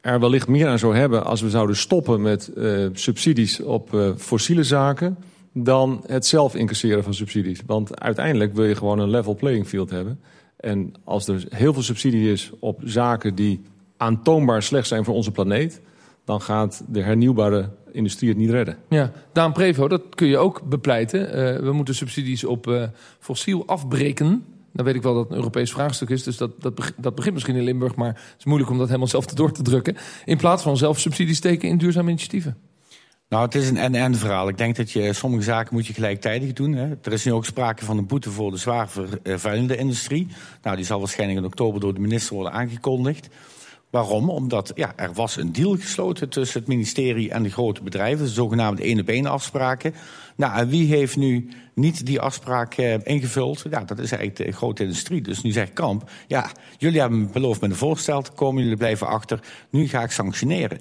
er 0.00 0.20
wellicht 0.20 0.48
meer 0.48 0.68
aan 0.68 0.78
zou 0.78 0.96
hebben 0.96 1.24
als 1.24 1.40
we 1.40 1.50
zouden 1.50 1.76
stoppen 1.76 2.22
met 2.22 2.50
uh, 2.56 2.88
subsidies 2.92 3.60
op 3.60 3.92
uh, 3.92 4.10
fossiele 4.16 4.64
zaken... 4.64 5.16
dan 5.52 6.02
het 6.06 6.26
zelf 6.26 6.54
incasseren 6.54 7.04
van 7.04 7.14
subsidies. 7.14 7.60
Want 7.66 8.00
uiteindelijk 8.00 8.54
wil 8.54 8.64
je 8.64 8.74
gewoon 8.74 8.98
een 8.98 9.10
level 9.10 9.34
playing 9.34 9.66
field 9.66 9.90
hebben. 9.90 10.20
En 10.56 10.92
als 11.04 11.28
er 11.28 11.44
heel 11.48 11.72
veel 11.72 11.82
subsidie 11.82 12.32
is 12.32 12.50
op 12.58 12.80
zaken 12.84 13.34
die 13.34 13.60
aantoonbaar 14.00 14.62
slecht 14.62 14.88
zijn 14.88 15.04
voor 15.04 15.14
onze 15.14 15.30
planeet, 15.30 15.80
dan 16.24 16.40
gaat 16.40 16.82
de 16.88 17.02
hernieuwbare 17.02 17.70
industrie 17.92 18.28
het 18.28 18.38
niet 18.38 18.50
redden. 18.50 18.76
Ja, 18.88 19.12
Daan 19.32 19.52
Prevo, 19.52 19.88
dat 19.88 20.02
kun 20.14 20.26
je 20.26 20.38
ook 20.38 20.62
bepleiten. 20.68 21.20
Uh, 21.20 21.56
we 21.56 21.72
moeten 21.72 21.94
subsidies 21.94 22.44
op 22.44 22.66
uh, 22.66 22.84
fossiel 23.18 23.66
afbreken. 23.66 24.44
Dan 24.72 24.84
weet 24.84 24.94
ik 24.94 25.02
wel 25.02 25.14
dat 25.14 25.22
het 25.22 25.32
een 25.32 25.38
Europees 25.38 25.72
vraagstuk 25.72 26.08
is, 26.08 26.22
dus 26.22 26.36
dat, 26.36 26.50
dat, 26.62 26.92
dat 26.96 27.14
begint 27.14 27.34
misschien 27.34 27.56
in 27.56 27.62
Limburg, 27.62 27.94
maar 27.94 28.08
het 28.08 28.34
is 28.38 28.44
moeilijk 28.44 28.70
om 28.70 28.78
dat 28.78 28.86
helemaal 28.86 29.08
zelf 29.08 29.26
te 29.26 29.34
door 29.34 29.52
te 29.52 29.62
drukken. 29.62 29.96
In 30.24 30.36
plaats 30.36 30.62
van 30.62 30.76
zelf 30.76 30.98
subsidies 30.98 31.36
steken 31.36 31.68
in 31.68 31.78
duurzame 31.78 32.08
initiatieven. 32.08 32.56
Nou, 33.28 33.44
het 33.44 33.54
is 33.54 33.68
een 33.68 33.76
en-en 33.76 34.14
verhaal. 34.14 34.48
Ik 34.48 34.58
denk 34.58 34.76
dat 34.76 34.90
je 34.90 35.12
sommige 35.12 35.42
zaken 35.42 35.74
moet 35.74 35.86
je 35.86 35.92
gelijktijdig 35.92 36.52
doen. 36.52 36.72
Hè. 36.72 36.88
Er 37.02 37.12
is 37.12 37.24
nu 37.24 37.32
ook 37.32 37.44
sprake 37.44 37.84
van 37.84 37.98
een 37.98 38.06
boete 38.06 38.30
voor 38.30 38.50
de 38.50 38.56
zwaar 38.56 38.88
vervuilende 38.88 39.76
industrie. 39.76 40.26
Nou, 40.62 40.76
die 40.76 40.84
zal 40.84 40.98
waarschijnlijk 40.98 41.38
in 41.38 41.44
oktober 41.44 41.80
door 41.80 41.94
de 41.94 42.00
minister 42.00 42.34
worden 42.34 42.52
aangekondigd. 42.52 43.28
Waarom? 43.90 44.30
Omdat 44.30 44.72
ja, 44.74 44.92
er 44.96 45.12
was 45.12 45.36
een 45.36 45.52
deal 45.52 45.76
gesloten 45.76 46.28
tussen 46.28 46.60
het 46.60 46.68
ministerie 46.68 47.30
en 47.30 47.42
de 47.42 47.50
grote 47.50 47.82
bedrijven, 47.82 48.24
de 48.24 48.30
zogenaamde 48.30 49.00
op 49.00 49.08
één 49.08 49.26
afspraken. 49.26 49.94
Nou, 50.36 50.58
en 50.58 50.68
wie 50.68 50.86
heeft 50.86 51.16
nu 51.16 51.48
niet 51.74 52.06
die 52.06 52.20
afspraak 52.20 52.74
eh, 52.74 52.94
ingevuld? 53.02 53.64
Ja, 53.70 53.84
dat 53.84 53.98
is 53.98 54.12
eigenlijk 54.12 54.50
de 54.50 54.56
grote 54.56 54.82
industrie. 54.82 55.20
Dus 55.20 55.42
nu 55.42 55.50
zegt 55.50 55.72
Kamp, 55.72 56.10
ja, 56.26 56.50
jullie 56.78 57.00
hebben 57.00 57.32
beloofd 57.32 57.60
met 57.60 57.70
een 57.70 57.76
voorstel 57.76 58.22
te 58.22 58.32
komen, 58.32 58.62
jullie 58.62 58.78
blijven 58.78 59.06
achter, 59.06 59.40
nu 59.70 59.88
ga 59.88 60.02
ik 60.02 60.10
sanctioneren. 60.10 60.78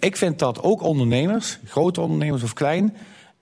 Ik 0.00 0.16
vind 0.16 0.38
dat 0.38 0.62
ook 0.62 0.82
ondernemers, 0.82 1.58
grote 1.64 2.00
ondernemers 2.00 2.42
of 2.42 2.52
klein, 2.52 2.96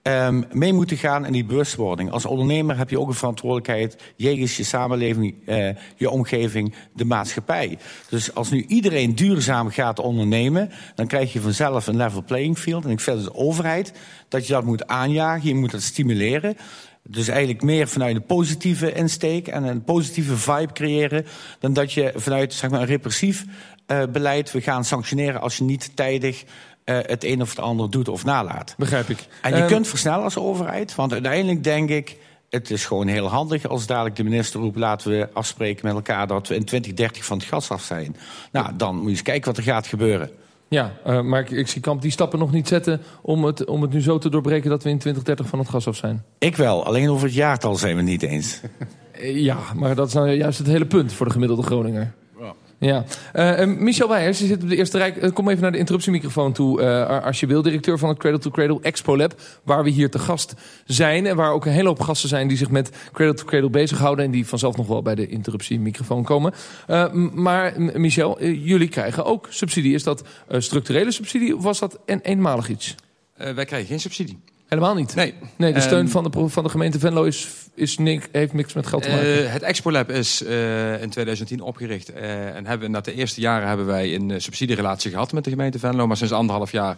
um, 0.08 0.44
mee 0.52 0.72
moeten 0.72 0.96
gaan 0.96 1.26
in 1.26 1.32
die 1.32 1.44
bewustwording. 1.44 2.10
Als 2.10 2.26
ondernemer 2.26 2.76
heb 2.76 2.90
je 2.90 3.00
ook 3.00 3.08
een 3.08 3.14
verantwoordelijkheid 3.14 3.96
jegens 4.16 4.56
je 4.56 4.64
samenleving, 4.64 5.34
uh, 5.46 5.68
je 5.96 6.10
omgeving, 6.10 6.74
de 6.94 7.04
maatschappij. 7.04 7.78
Dus 8.08 8.34
als 8.34 8.50
nu 8.50 8.64
iedereen 8.66 9.14
duurzaam 9.14 9.70
gaat 9.70 9.98
ondernemen, 9.98 10.70
dan 10.94 11.06
krijg 11.06 11.32
je 11.32 11.40
vanzelf 11.40 11.86
een 11.86 11.96
level 11.96 12.22
playing 12.24 12.58
field. 12.58 12.84
En 12.84 12.90
ik 12.90 13.00
vind 13.00 13.24
de 13.24 13.34
overheid 13.34 13.92
dat 14.28 14.46
je 14.46 14.52
dat 14.52 14.64
moet 14.64 14.86
aanjagen, 14.86 15.48
je 15.48 15.54
moet 15.54 15.72
het 15.72 15.82
stimuleren. 15.82 16.56
Dus 17.02 17.28
eigenlijk 17.28 17.62
meer 17.62 17.88
vanuit 17.88 18.16
een 18.16 18.26
positieve 18.26 18.92
insteek 18.92 19.48
en 19.48 19.64
een 19.64 19.84
positieve 19.84 20.36
vibe 20.36 20.72
creëren... 20.72 21.26
dan 21.58 21.72
dat 21.72 21.92
je 21.92 22.12
vanuit 22.14 22.54
zeg 22.54 22.70
maar, 22.70 22.80
een 22.80 22.86
repressief 22.86 23.44
uh, 23.86 24.02
beleid... 24.12 24.52
we 24.52 24.60
gaan 24.60 24.84
sanctioneren 24.84 25.40
als 25.40 25.56
je 25.56 25.64
niet 25.64 25.90
tijdig 25.96 26.44
uh, 26.88 26.98
het 27.02 27.24
een 27.24 27.42
of 27.42 27.50
het 27.50 27.58
ander 27.58 27.90
doet 27.90 28.08
of 28.08 28.24
nalaat. 28.24 28.74
Begrijp 28.76 29.08
ik. 29.08 29.26
En 29.42 29.54
je 29.54 29.62
um, 29.62 29.66
kunt 29.66 29.88
versnellen 29.88 30.24
als 30.24 30.36
overheid, 30.36 30.94
want 30.94 31.12
uiteindelijk 31.12 31.64
denk 31.64 31.88
ik... 31.88 32.16
het 32.50 32.70
is 32.70 32.84
gewoon 32.84 33.06
heel 33.06 33.26
handig 33.26 33.68
als 33.68 33.86
dadelijk 33.86 34.16
de 34.16 34.24
minister 34.24 34.60
roept... 34.60 34.76
laten 34.76 35.10
we 35.10 35.28
afspreken 35.32 35.86
met 35.86 35.94
elkaar 35.94 36.26
dat 36.26 36.48
we 36.48 36.54
in 36.54 36.64
2030 36.64 37.24
van 37.24 37.38
het 37.38 37.46
gas 37.46 37.70
af 37.70 37.82
zijn. 37.82 38.16
Nou, 38.52 38.76
dan 38.76 38.94
moet 38.94 39.04
je 39.04 39.10
eens 39.10 39.22
kijken 39.22 39.44
wat 39.44 39.56
er 39.56 39.62
gaat 39.62 39.86
gebeuren. 39.86 40.30
Ja, 40.68 40.92
uh, 41.06 41.20
maar 41.20 41.40
ik, 41.40 41.50
ik, 41.50 41.68
zie 41.68 41.80
Kamp 41.80 42.02
die 42.02 42.10
stappen 42.10 42.38
nog 42.38 42.52
niet 42.52 42.68
zetten... 42.68 43.00
Om 43.22 43.44
het, 43.44 43.64
om 43.64 43.82
het 43.82 43.92
nu 43.92 44.00
zo 44.00 44.18
te 44.18 44.28
doorbreken 44.28 44.70
dat 44.70 44.82
we 44.82 44.90
in 44.90 44.98
2030 44.98 45.46
van 45.46 45.58
het 45.58 45.68
gas 45.68 45.86
af 45.86 45.96
zijn. 45.96 46.24
Ik 46.38 46.56
wel, 46.56 46.84
alleen 46.84 47.10
over 47.10 47.26
het 47.26 47.34
jaartal 47.34 47.74
zijn 47.74 47.92
we 47.92 48.00
het 48.00 48.10
niet 48.10 48.22
eens. 48.22 48.60
ja, 49.48 49.58
maar 49.74 49.94
dat 49.94 50.08
is 50.08 50.14
nou 50.14 50.30
juist 50.30 50.58
het 50.58 50.66
hele 50.66 50.86
punt 50.86 51.12
voor 51.12 51.26
de 51.26 51.32
gemiddelde 51.32 51.62
Groninger. 51.62 52.14
Ja. 52.78 53.04
Uh, 53.34 53.64
Michel 53.78 54.08
Weijers, 54.08 54.38
je 54.38 54.46
zit 54.46 54.62
op 54.62 54.68
de 54.68 54.76
eerste 54.76 54.98
rij. 54.98 55.16
Uh, 55.16 55.32
kom 55.32 55.48
even 55.48 55.62
naar 55.62 55.72
de 55.72 55.78
interruptiemicrofoon 55.78 56.52
toe, 56.52 56.80
uh, 56.80 57.24
als 57.24 57.40
je 57.40 57.46
wil. 57.46 57.62
Directeur 57.62 57.98
van 57.98 58.08
het 58.08 58.18
Cradle 58.18 58.38
to 58.38 58.50
Cradle 58.50 58.78
Expo 58.82 59.16
Lab, 59.16 59.40
waar 59.62 59.84
we 59.84 59.90
hier 59.90 60.10
te 60.10 60.18
gast 60.18 60.54
zijn. 60.86 61.26
En 61.26 61.36
waar 61.36 61.52
ook 61.52 61.66
een 61.66 61.72
hele 61.72 61.88
hoop 61.88 62.00
gasten 62.00 62.28
zijn 62.28 62.48
die 62.48 62.56
zich 62.56 62.70
met 62.70 62.90
Cradle 63.12 63.34
to 63.34 63.44
Cradle 63.44 63.70
bezighouden. 63.70 64.24
En 64.24 64.30
die 64.30 64.46
vanzelf 64.46 64.76
nog 64.76 64.86
wel 64.86 65.02
bij 65.02 65.14
de 65.14 65.26
interruptiemicrofoon 65.26 66.24
komen. 66.24 66.54
maar 67.34 67.74
Michel, 67.94 68.44
jullie 68.44 68.88
krijgen 68.88 69.24
ook 69.24 69.46
subsidie. 69.50 69.94
Is 69.94 70.02
dat 70.02 70.22
structurele 70.48 71.12
subsidie 71.12 71.56
of 71.56 71.62
was 71.62 71.78
dat 71.78 71.98
een 72.06 72.20
eenmalig 72.20 72.68
iets? 72.68 72.94
wij 73.36 73.64
krijgen 73.64 73.88
geen 73.88 74.00
subsidie. 74.00 74.38
Helemaal 74.68 74.94
niet? 74.94 75.14
Nee. 75.14 75.34
Nee, 75.56 75.72
de 75.72 75.80
steun 75.80 75.98
um, 75.98 76.08
van, 76.08 76.24
de, 76.24 76.48
van 76.48 76.64
de 76.64 76.70
gemeente 76.70 76.98
Venlo 76.98 77.24
is, 77.24 77.48
is 77.74 77.98
niks, 77.98 78.26
heeft 78.32 78.52
niks 78.52 78.72
met 78.72 78.86
geld 78.86 79.02
te 79.02 79.10
maken. 79.10 79.42
Uh, 79.42 79.52
het 79.52 79.62
Expo 79.62 79.90
Lab 79.90 80.10
is 80.10 80.42
uh, 80.42 81.02
in 81.02 81.10
2010 81.10 81.60
opgericht. 81.60 82.10
Uh, 82.10 82.56
en 82.56 82.66
hebben, 82.66 82.90
na 82.90 83.00
de 83.00 83.14
eerste 83.14 83.40
jaren 83.40 83.68
hebben 83.68 83.86
wij 83.86 84.14
een 84.14 84.40
subsidierelatie 84.40 85.10
gehad 85.10 85.32
met 85.32 85.44
de 85.44 85.50
gemeente 85.50 85.78
Venlo. 85.78 86.06
Maar 86.06 86.16
sinds 86.16 86.32
anderhalf 86.32 86.72
jaar 86.72 86.96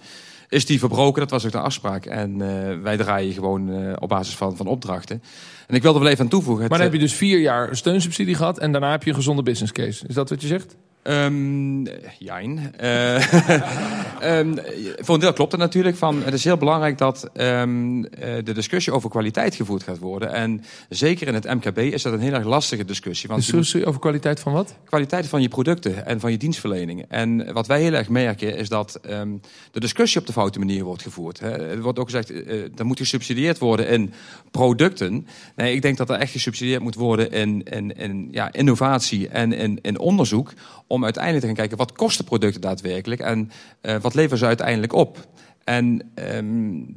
is 0.49 0.67
die 0.67 0.79
verbroken. 0.79 1.21
Dat 1.21 1.31
was 1.31 1.45
ook 1.45 1.53
de 1.53 1.61
afspraak. 1.61 2.07
En 2.07 2.39
wij 2.83 2.97
draaien 2.97 3.33
gewoon 3.33 3.97
op 3.99 4.09
basis 4.09 4.37
van, 4.37 4.57
van 4.57 4.67
opdrachten. 4.67 5.23
En 5.67 5.75
ik 5.75 5.83
wilde 5.83 5.99
wel 5.99 6.09
even 6.09 6.25
aan 6.25 6.31
toevoegen. 6.31 6.69
Maar 6.69 6.79
dan 6.79 6.87
heb 6.87 6.93
je 6.93 6.99
dus 6.99 7.15
vier 7.15 7.39
jaar 7.39 7.77
steunssubsidie 7.77 8.35
gehad. 8.35 8.59
En 8.59 8.73
daarna 8.73 8.91
heb 8.91 9.03
je 9.03 9.11
een 9.11 9.17
gezonde 9.17 9.43
business 9.43 9.73
case. 9.73 10.05
Is 10.07 10.15
dat 10.15 10.29
wat 10.29 10.41
je 10.41 10.47
zegt? 10.47 10.77
Um, 11.03 11.87
jijn. 12.19 12.75
Uh, 12.83 13.33
um, 14.39 14.59
voor 14.99 15.15
een 15.15 15.21
deel 15.21 15.33
klopt 15.33 15.53
het 15.53 15.61
natuurlijk. 15.61 15.97
Van, 15.97 16.23
het 16.23 16.35
is 16.35 16.45
heel 16.45 16.57
belangrijk 16.57 16.99
dat 16.99 17.31
um, 17.35 18.03
de 18.45 18.53
discussie 18.55 18.93
over 18.93 19.11
kwaliteit 19.11 19.55
gevoerd 19.55 19.83
gaat 19.83 19.99
worden. 19.99 20.33
En 20.33 20.65
zeker 20.89 21.29
in 21.29 21.35
het 21.35 21.45
MKB 21.45 21.79
is 21.79 22.03
dat 22.03 22.13
een 22.13 22.21
heel 22.21 22.33
erg 22.33 22.45
lastige 22.45 22.85
discussie. 22.85 23.29
Want 23.29 23.41
discussie 23.41 23.87
over 23.87 24.01
kwaliteit 24.01 24.41
van 24.41 24.53
wat? 24.53 24.75
Kwaliteit 24.85 25.27
van 25.27 25.43
je 25.43 25.49
producten 25.49 26.07
en 26.07 26.21
van 26.21 26.31
je 26.31 26.37
dienstverlening. 26.37 27.05
En 27.09 27.53
wat 27.53 27.67
wij 27.67 27.81
heel 27.81 27.93
erg 27.93 28.09
merken 28.09 28.57
is 28.57 28.69
dat 28.69 28.99
de 29.71 29.81
discussie 29.81 30.21
op 30.21 30.27
de 30.27 30.33
foute 30.33 30.59
manier 30.59 30.85
wordt 30.85 31.03
gevoerd. 31.03 31.41
Hè. 31.41 31.51
Er 31.51 31.83
wordt 31.83 31.99
ook 31.99 32.11
gezegd, 32.11 32.31
uh, 32.31 32.63
er 32.77 32.87
moet 32.87 32.99
gesubsidieerd 32.99 33.59
worden 33.59 33.89
in 33.89 34.13
producten. 34.51 35.27
Nee, 35.57 35.75
ik 35.75 35.83
denk 35.83 35.97
dat 35.97 36.11
er 36.11 36.17
echt 36.17 36.33
gesubsidieerd 36.33 36.83
moet 36.83 36.95
worden 36.95 37.31
in, 37.31 37.63
in, 37.63 37.97
in 37.97 38.29
ja, 38.31 38.53
innovatie 38.53 39.29
en 39.29 39.53
in, 39.53 39.79
in 39.83 39.99
onderzoek 39.99 40.53
om 40.91 41.05
uiteindelijk 41.05 41.43
te 41.43 41.47
gaan 41.47 41.61
kijken 41.61 41.77
wat 41.77 41.93
kosten 41.93 42.25
producten 42.25 42.61
daadwerkelijk 42.61 43.21
en 43.21 43.51
uh, 43.83 43.97
wat 44.01 44.15
leveren 44.15 44.39
ze 44.39 44.47
uiteindelijk 44.47 44.93
op. 44.93 45.19
En 45.65 46.11
um, 46.35 46.97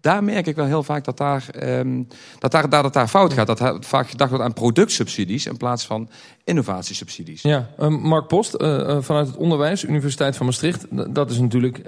daar 0.00 0.24
merk 0.24 0.46
ik 0.46 0.56
wel 0.56 0.66
heel 0.66 0.82
vaak 0.82 1.04
dat 1.04 1.16
daar, 1.16 1.46
um, 1.62 2.08
dat 2.38 2.50
daar, 2.50 2.70
dat 2.70 2.92
daar 2.92 3.08
fout 3.08 3.32
gaat. 3.32 3.46
Dat 3.46 3.86
vaak 3.86 4.08
gedacht 4.08 4.30
wordt 4.30 4.44
aan 4.44 4.52
productsubsidies 4.52 5.46
in 5.46 5.56
plaats 5.56 5.86
van 5.86 6.08
innovatiesubsidies. 6.44 7.42
Ja, 7.42 7.68
uh, 7.78 7.88
Mark 7.88 8.26
Post, 8.26 8.54
uh, 8.58 8.96
vanuit 9.00 9.26
het 9.26 9.36
onderwijs, 9.36 9.84
Universiteit 9.84 10.36
van 10.36 10.46
Maastricht. 10.46 10.86
Dat 11.14 11.30
is 11.30 11.38
natuurlijk 11.38 11.78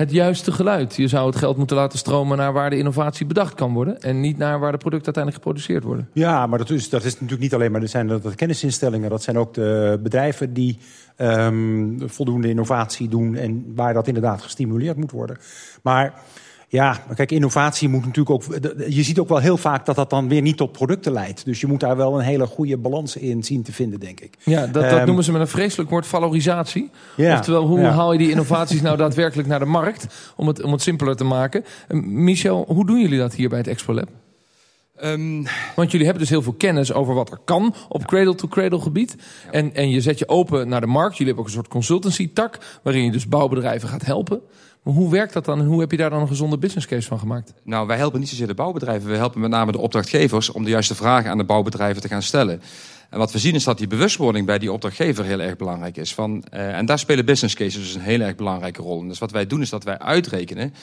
het 0.00 0.10
juiste 0.10 0.52
geluid. 0.52 0.96
Je 0.96 1.08
zou 1.08 1.26
het 1.26 1.36
geld 1.36 1.56
moeten 1.56 1.76
laten 1.76 1.98
stromen 1.98 2.36
naar 2.36 2.52
waar 2.52 2.70
de 2.70 2.76
innovatie 2.76 3.26
bedacht 3.26 3.54
kan 3.54 3.72
worden. 3.72 4.00
En 4.00 4.20
niet 4.20 4.38
naar 4.38 4.60
waar 4.60 4.72
de 4.72 4.78
producten 4.78 5.14
uiteindelijk 5.14 5.44
geproduceerd 5.44 5.84
worden. 5.84 6.08
Ja, 6.12 6.46
maar 6.46 6.58
dat 6.58 6.70
is, 6.70 6.88
dat 6.88 7.04
is 7.04 7.12
natuurlijk 7.12 7.40
niet 7.40 7.54
alleen 7.54 7.70
maar 7.70 7.80
dat 7.80 7.90
zijn 7.90 8.06
dat 8.06 8.34
kennisinstellingen. 8.34 9.10
Dat 9.10 9.22
zijn 9.22 9.38
ook 9.38 9.54
de 9.54 9.98
bedrijven 10.02 10.52
die 10.52 10.78
um, 11.16 12.02
voldoende 12.06 12.48
innovatie 12.48 13.08
doen. 13.08 13.34
En 13.34 13.72
waar 13.74 13.94
dat 13.94 14.06
inderdaad 14.06 14.42
gestimuleerd 14.42 14.96
moet 14.96 15.10
worden. 15.10 15.38
Maar 15.82 16.14
ja, 16.72 17.02
maar 17.06 17.16
kijk, 17.16 17.30
innovatie 17.30 17.88
moet 17.88 18.06
natuurlijk 18.06 18.30
ook. 18.30 18.44
Je 18.88 19.02
ziet 19.02 19.18
ook 19.18 19.28
wel 19.28 19.38
heel 19.38 19.56
vaak 19.56 19.86
dat 19.86 19.96
dat 19.96 20.10
dan 20.10 20.28
weer 20.28 20.42
niet 20.42 20.56
tot 20.56 20.72
producten 20.72 21.12
leidt. 21.12 21.44
Dus 21.44 21.60
je 21.60 21.66
moet 21.66 21.80
daar 21.80 21.96
wel 21.96 22.18
een 22.18 22.24
hele 22.24 22.46
goede 22.46 22.76
balans 22.76 23.16
in 23.16 23.42
zien 23.42 23.62
te 23.62 23.72
vinden, 23.72 24.00
denk 24.00 24.20
ik. 24.20 24.34
Ja, 24.42 24.66
dat, 24.66 24.90
dat 24.90 25.00
um, 25.00 25.06
noemen 25.06 25.24
ze 25.24 25.32
met 25.32 25.40
een 25.40 25.48
vreselijk 25.48 25.90
woord 25.90 26.06
valorisatie. 26.06 26.90
Ja, 27.16 27.38
Oftewel, 27.38 27.66
hoe 27.66 27.80
ja. 27.80 27.90
haal 27.90 28.12
je 28.12 28.18
die 28.18 28.30
innovaties 28.36 28.80
nou 28.80 28.96
daadwerkelijk 28.96 29.48
naar 29.48 29.58
de 29.58 29.64
markt? 29.64 30.06
Om 30.36 30.46
het, 30.46 30.62
om 30.62 30.72
het 30.72 30.82
simpeler 30.82 31.16
te 31.16 31.24
maken. 31.24 31.64
Michel, 32.04 32.64
hoe 32.68 32.86
doen 32.86 33.00
jullie 33.00 33.18
dat 33.18 33.34
hier 33.34 33.48
bij 33.48 33.58
het 33.58 33.68
Expo 33.68 33.94
Lab? 33.94 34.08
Um... 35.04 35.46
Want 35.76 35.90
jullie 35.90 36.06
hebben 36.06 36.22
dus 36.22 36.32
heel 36.32 36.42
veel 36.42 36.52
kennis 36.52 36.92
over 36.92 37.14
wat 37.14 37.30
er 37.30 37.38
kan 37.44 37.74
op 37.88 38.06
cradle-to-cradle 38.06 38.80
gebied. 38.80 39.16
Ja. 39.44 39.50
En, 39.50 39.74
en 39.74 39.90
je 39.90 40.00
zet 40.00 40.18
je 40.18 40.28
open 40.28 40.68
naar 40.68 40.80
de 40.80 40.86
markt. 40.86 41.16
Jullie 41.16 41.26
hebben 41.26 41.42
ook 41.42 41.48
een 41.48 41.56
soort 41.56 41.68
consultancy-tak, 41.68 42.58
waarin 42.82 43.04
je 43.04 43.10
dus 43.10 43.28
bouwbedrijven 43.28 43.88
gaat 43.88 44.04
helpen. 44.04 44.40
Hoe 44.82 45.10
werkt 45.10 45.32
dat 45.32 45.44
dan 45.44 45.60
en 45.60 45.66
hoe 45.66 45.80
heb 45.80 45.90
je 45.90 45.96
daar 45.96 46.10
dan 46.10 46.20
een 46.20 46.28
gezonde 46.28 46.58
business 46.58 46.86
case 46.86 47.08
van 47.08 47.18
gemaakt? 47.18 47.52
Nou, 47.62 47.86
wij 47.86 47.96
helpen 47.96 48.20
niet 48.20 48.28
zozeer 48.28 48.46
de 48.46 48.54
bouwbedrijven. 48.54 49.10
We 49.10 49.16
helpen 49.16 49.40
met 49.40 49.50
name 49.50 49.72
de 49.72 49.78
opdrachtgevers 49.78 50.50
om 50.50 50.64
de 50.64 50.70
juiste 50.70 50.94
vragen 50.94 51.30
aan 51.30 51.38
de 51.38 51.44
bouwbedrijven 51.44 52.02
te 52.02 52.08
gaan 52.08 52.22
stellen. 52.22 52.62
En 53.10 53.18
wat 53.18 53.32
we 53.32 53.38
zien 53.38 53.54
is 53.54 53.64
dat 53.64 53.78
die 53.78 53.86
bewustwording 53.86 54.46
bij 54.46 54.58
die 54.58 54.72
opdrachtgever 54.72 55.24
heel 55.24 55.40
erg 55.40 55.56
belangrijk 55.56 55.96
is. 55.96 56.14
Van, 56.14 56.44
uh, 56.54 56.76
en 56.76 56.86
daar 56.86 56.98
spelen 56.98 57.24
business 57.24 57.54
cases 57.54 57.82
dus 57.82 57.94
een 57.94 58.00
heel 58.00 58.20
erg 58.20 58.34
belangrijke 58.34 58.82
rol 58.82 59.00
in. 59.00 59.08
Dus 59.08 59.18
wat 59.18 59.30
wij 59.30 59.46
doen 59.46 59.60
is 59.60 59.70
dat 59.70 59.84
wij 59.84 59.98
uitrekenen 59.98 60.74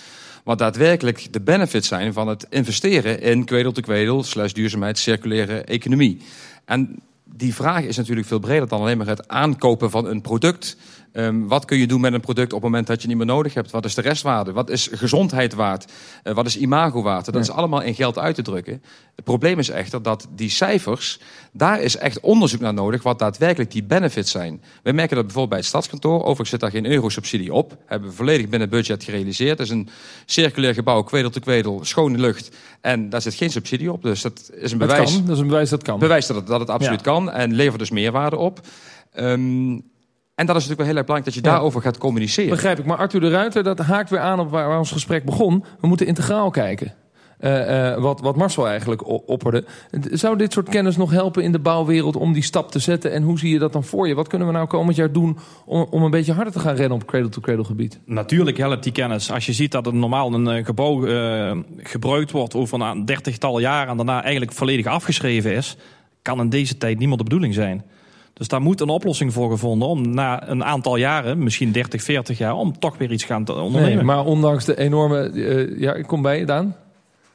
wat 0.43 0.57
daadwerkelijk 0.57 1.33
de 1.33 1.41
benefits 1.41 1.87
zijn 1.87 2.13
van 2.13 2.27
het 2.27 2.45
investeren 2.49 3.21
in 3.21 3.45
cradle-to-cradle 3.45 4.23
slash 4.23 4.51
duurzaamheid 4.51 4.97
circulaire 4.97 5.61
economie. 5.61 6.21
En 6.65 6.99
die 7.23 7.53
vraag 7.53 7.83
is 7.83 7.97
natuurlijk 7.97 8.27
veel 8.27 8.39
breder 8.39 8.67
dan 8.67 8.79
alleen 8.79 8.97
maar 8.97 9.07
het 9.07 9.27
aankopen 9.27 9.89
van 9.89 10.05
een 10.05 10.21
product. 10.21 10.77
Um, 11.17 11.47
wat 11.47 11.65
kun 11.65 11.77
je 11.77 11.87
doen 11.87 12.01
met 12.01 12.13
een 12.13 12.19
product 12.19 12.53
op 12.53 12.61
het 12.61 12.69
moment 12.69 12.87
dat 12.87 13.01
je 13.01 13.07
niet 13.07 13.17
meer 13.17 13.25
nodig 13.25 13.53
hebt? 13.53 13.71
Wat 13.71 13.85
is 13.85 13.95
de 13.95 14.01
restwaarde? 14.01 14.51
Wat 14.51 14.69
is 14.69 14.89
gezondheid 14.91 15.53
waard? 15.53 15.91
Uh, 16.23 16.33
wat 16.33 16.45
is 16.45 16.57
imago 16.57 17.01
waard? 17.01 17.25
Dat 17.25 17.33
ja. 17.33 17.39
is 17.39 17.49
allemaal 17.49 17.81
in 17.81 17.95
geld 17.95 18.17
uit 18.17 18.35
te 18.35 18.41
drukken. 18.41 18.83
Het 19.15 19.25
probleem 19.25 19.59
is 19.59 19.69
echter 19.69 20.01
dat 20.01 20.27
die 20.35 20.49
cijfers, 20.49 21.19
daar 21.51 21.81
is 21.81 21.97
echt 21.97 22.19
onderzoek 22.19 22.59
naar 22.59 22.73
nodig 22.73 23.03
wat 23.03 23.19
daadwerkelijk 23.19 23.71
die 23.71 23.83
benefits 23.83 24.31
zijn. 24.31 24.61
Wij 24.83 24.93
merken 24.93 25.15
dat 25.15 25.25
bijvoorbeeld 25.25 25.49
bij 25.49 25.59
het 25.59 25.67
stadskantoor. 25.67 26.19
Overigens 26.19 26.49
zit 26.49 26.59
daar 26.59 26.71
geen 26.71 26.85
eurosubsidie 26.85 27.53
op. 27.53 27.77
Hebben 27.85 28.09
we 28.09 28.15
volledig 28.15 28.49
binnen 28.49 28.69
budget 28.69 29.03
gerealiseerd. 29.03 29.57
Het 29.57 29.67
is 29.67 29.73
een 29.73 29.89
circulair 30.25 30.73
gebouw, 30.73 31.01
kwedel 31.01 31.29
te 31.29 31.39
kwedel, 31.39 31.79
schone 31.85 32.17
lucht. 32.17 32.55
En 32.81 33.09
daar 33.09 33.21
zit 33.21 33.33
geen 33.33 33.51
subsidie 33.51 33.91
op. 33.91 34.01
Dus 34.03 34.21
dat 34.21 34.51
is 34.53 34.71
een 34.71 34.77
bewijs. 34.77 35.13
Dat, 35.13 35.25
dat 35.25 35.35
is 35.35 35.41
een 35.41 35.47
bewijs 35.47 35.69
dat 35.69 35.83
kan. 35.83 35.99
Bewijs 35.99 36.27
dat 36.27 36.35
het, 36.35 36.47
dat 36.47 36.59
het 36.59 36.69
absoluut 36.69 37.05
ja. 37.05 37.11
kan. 37.11 37.31
En 37.31 37.53
levert 37.53 37.79
dus 37.79 37.91
meerwaarde 37.91 38.37
op. 38.37 38.59
Um, 39.19 39.95
en 40.37 40.45
dat 40.45 40.55
is 40.55 40.67
natuurlijk 40.67 40.77
wel 40.77 40.87
heel 40.87 40.97
erg 40.97 41.05
belangrijk 41.05 41.25
dat 41.25 41.33
je 41.33 41.49
ja. 41.49 41.51
daarover 41.51 41.81
gaat 41.81 41.97
communiceren. 41.97 42.49
Begrijp 42.49 42.79
ik. 42.79 42.85
Maar 42.85 42.97
Arthur 42.97 43.19
de 43.19 43.29
Ruiter, 43.29 43.63
dat 43.63 43.79
haakt 43.79 44.09
weer 44.09 44.19
aan 44.19 44.39
op 44.39 44.49
waar, 44.49 44.67
waar 44.67 44.77
ons 44.77 44.91
gesprek 44.91 45.25
begon. 45.25 45.63
We 45.81 45.87
moeten 45.87 46.07
integraal 46.07 46.49
kijken. 46.49 46.93
Uh, 47.39 47.69
uh, 47.69 47.97
wat, 47.97 48.21
wat 48.21 48.35
Marcel 48.35 48.67
eigenlijk 48.67 49.07
opperde. 49.29 49.65
Zou 50.11 50.37
dit 50.37 50.53
soort 50.53 50.69
kennis 50.69 50.97
nog 50.97 51.11
helpen 51.11 51.43
in 51.43 51.51
de 51.51 51.59
bouwwereld 51.59 52.15
om 52.15 52.33
die 52.33 52.43
stap 52.43 52.71
te 52.71 52.79
zetten? 52.79 53.11
En 53.11 53.23
hoe 53.23 53.39
zie 53.39 53.51
je 53.51 53.59
dat 53.59 53.73
dan 53.73 53.83
voor 53.83 54.07
je? 54.07 54.15
Wat 54.15 54.27
kunnen 54.27 54.47
we 54.47 54.53
nou 54.53 54.67
komend 54.67 54.95
jaar 54.95 55.11
doen 55.11 55.37
om, 55.65 55.87
om 55.89 56.03
een 56.03 56.11
beetje 56.11 56.33
harder 56.33 56.53
te 56.53 56.59
gaan 56.59 56.75
rennen 56.75 56.97
op 56.97 57.05
cradle-to-cradle 57.05 57.63
gebied? 57.63 57.99
Natuurlijk 58.05 58.57
helpt 58.57 58.83
die 58.83 58.91
kennis. 58.91 59.31
Als 59.31 59.45
je 59.45 59.53
ziet 59.53 59.71
dat 59.71 59.85
het 59.85 59.95
normaal 59.95 60.33
een 60.33 60.57
uh, 60.57 60.65
gebouw 60.65 60.99
gebruikt 61.77 62.31
wordt 62.31 62.55
over 62.55 62.81
een 62.81 63.05
dertigtal 63.05 63.59
jaar 63.59 63.87
en 63.87 63.97
daarna 63.97 64.21
eigenlijk 64.21 64.51
volledig 64.51 64.85
afgeschreven 64.85 65.53
is, 65.53 65.77
kan 66.21 66.39
in 66.39 66.49
deze 66.49 66.77
tijd 66.77 66.99
niemand 66.99 67.19
de 67.19 67.23
bedoeling 67.23 67.53
zijn. 67.53 67.83
Dus 68.37 68.47
daar 68.47 68.61
moet 68.61 68.81
een 68.81 68.89
oplossing 68.89 69.33
voor 69.33 69.51
gevonden 69.51 69.87
om 69.87 70.09
na 70.09 70.49
een 70.49 70.63
aantal 70.63 70.95
jaren, 70.95 71.43
misschien 71.43 71.71
30, 71.71 72.03
40 72.03 72.37
jaar, 72.37 72.55
om 72.55 72.79
toch 72.79 72.97
weer 72.97 73.11
iets 73.11 73.23
gaan 73.23 73.43
te 73.43 73.53
ondernemen. 73.53 73.95
Nee, 73.95 74.05
maar 74.05 74.25
ondanks 74.25 74.65
de 74.65 74.77
enorme. 74.77 75.31
Uh, 75.33 75.79
ja, 75.79 75.93
ik 75.93 76.07
kom 76.07 76.21
bij 76.21 76.39
je, 76.39 76.45
Daan. 76.45 76.75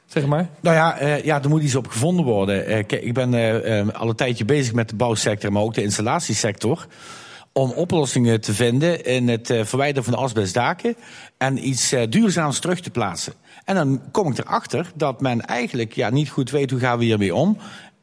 Zeg 0.05 0.25
maar. 0.25 0.49
Nou 0.59 0.75
ja, 0.75 1.01
uh, 1.01 1.23
ja, 1.23 1.43
er 1.43 1.49
moet 1.49 1.63
iets 1.63 1.75
op 1.75 1.87
gevonden 1.87 2.25
worden. 2.25 2.69
Uh, 2.69 2.83
kijk, 2.85 2.91
ik 2.91 3.13
ben 3.13 3.33
uh, 3.33 3.89
al 3.93 4.09
een 4.09 4.15
tijdje 4.15 4.45
bezig 4.45 4.73
met 4.73 4.89
de 4.89 4.95
bouwsector, 4.95 5.51
maar 5.51 5.61
ook 5.61 5.73
de 5.73 5.83
installatiesector. 5.83 6.87
Om 7.51 7.71
oplossingen 7.71 8.41
te 8.41 8.53
vinden 8.53 9.05
in 9.05 9.27
het 9.27 9.47
verwijderen 9.63 10.03
van 10.03 10.13
de 10.13 10.19
asbestdaken 10.19 10.95
en 11.37 11.67
iets 11.67 11.95
duurzaams 12.09 12.59
terug 12.59 12.79
te 12.79 12.89
plaatsen. 12.89 13.33
En 13.65 13.75
dan 13.75 14.01
kom 14.11 14.31
ik 14.31 14.37
erachter 14.37 14.91
dat 14.95 15.21
men 15.21 15.41
eigenlijk 15.41 15.93
ja, 15.93 16.09
niet 16.09 16.29
goed 16.29 16.51
weet 16.51 16.71
hoe 16.71 16.79
gaan 16.79 16.97
we 16.97 17.05
hiermee 17.05 17.35
om. 17.35 17.57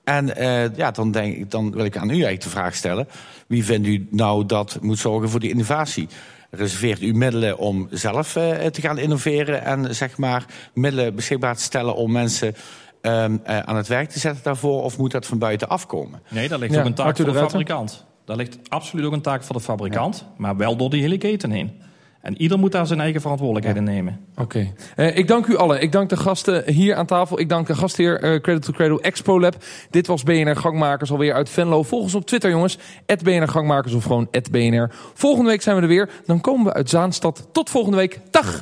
En 0.04 0.30
uh, 0.38 0.76
ja, 0.76 0.90
dan, 0.90 1.10
denk 1.10 1.36
ik, 1.36 1.50
dan 1.50 1.70
wil 1.72 1.84
ik 1.84 1.96
aan 1.96 2.08
u 2.08 2.12
eigenlijk 2.12 2.42
de 2.42 2.48
vraag 2.48 2.74
stellen. 2.74 3.08
Wie 3.46 3.64
vindt 3.64 3.86
u 3.86 4.06
nou 4.10 4.46
dat 4.46 4.78
moet 4.80 4.98
zorgen 4.98 5.28
voor 5.28 5.40
die 5.40 5.50
innovatie? 5.50 6.08
Reserveert 6.50 7.02
u 7.02 7.12
middelen 7.12 7.58
om 7.58 7.88
zelf 7.90 8.36
uh, 8.36 8.50
te 8.66 8.80
gaan 8.80 8.98
innoveren 8.98 9.64
en 9.64 9.94
zeg 9.94 10.18
maar 10.18 10.44
middelen 10.74 11.14
beschikbaar 11.14 11.56
te 11.56 11.62
stellen 11.62 11.94
om 11.94 12.12
mensen 12.12 12.54
ehm, 13.00 13.36
eh, 13.44 13.58
aan 13.58 13.76
het 13.76 13.86
werk 13.86 14.10
te 14.10 14.18
zetten 14.18 14.42
daarvoor? 14.42 14.82
Of 14.82 14.98
moet 14.98 15.10
dat 15.10 15.26
van 15.26 15.38
buiten 15.38 15.68
afkomen? 15.68 16.22
Nee, 16.28 16.48
dat 16.48 16.60
ligt 16.60 16.72
Ja, 16.74 16.80
ook 16.80 16.86
een 16.86 16.94
taak 16.94 17.16
voor 17.16 17.24
de 17.24 17.34
fabrikant. 17.34 18.04
Dat 18.24 18.36
ligt 18.36 18.58
absoluut 18.68 19.04
ook 19.04 19.12
een 19.12 19.20
taak 19.20 19.42
voor 19.42 19.56
de 19.56 19.62
fabrikant, 19.62 20.24
maar 20.36 20.56
wel 20.56 20.76
door 20.76 20.90
die 20.90 21.02
hele 21.02 21.18
keten 21.18 21.50
heen. 21.50 21.80
En 22.20 22.40
ieder 22.40 22.58
moet 22.58 22.72
daar 22.72 22.86
zijn 22.86 23.00
eigen 23.00 23.20
verantwoordelijkheden 23.20 23.84
nemen. 23.84 24.20
Oké. 24.36 24.72
Eh, 24.96 25.16
ik 25.16 25.28
dank 25.28 25.46
u 25.46 25.56
allen. 25.56 25.82
Ik 25.82 25.92
dank 25.92 26.08
de 26.08 26.16
gasten 26.16 26.72
hier 26.72 26.94
aan 26.94 27.06
tafel. 27.06 27.40
Ik 27.40 27.48
dank 27.48 27.66
de 27.66 27.74
gastheer 27.74 28.20
eh 28.20 28.40
Credit 28.40 28.62
to 28.62 28.72
Cradle 28.72 29.00
Expo 29.00 29.40
Lab. 29.40 29.56
Dit 29.90 30.06
was 30.06 30.22
BNR 30.22 30.56
Gangmakers 30.56 31.10
alweer 31.10 31.34
uit 31.34 31.50
Venlo. 31.50 31.82
Volg 31.82 32.02
ons 32.02 32.14
op 32.14 32.26
Twitter, 32.26 32.50
jongens. 32.50 32.78
BNR 33.22 33.48
Gangmakers 33.48 33.92
of 33.92 34.02
gewoon 34.04 34.28
BNR. 34.50 34.90
Volgende 35.14 35.50
week 35.50 35.62
zijn 35.62 35.76
we 35.76 35.82
er 35.82 35.88
weer. 35.88 36.10
Dan 36.26 36.40
komen 36.40 36.64
we 36.64 36.72
uit 36.72 36.90
Zaanstad. 36.90 37.48
Tot 37.52 37.70
volgende 37.70 37.96
week. 37.96 38.20
Dag! 38.30 38.60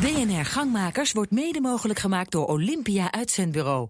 BNR 0.00 0.44
Gangmakers 0.44 1.12
wordt 1.12 1.30
mede 1.30 1.60
mogelijk 1.60 1.98
gemaakt 1.98 2.30
door 2.30 2.46
Olympia 2.46 3.12
Uitzendbureau. 3.12 3.88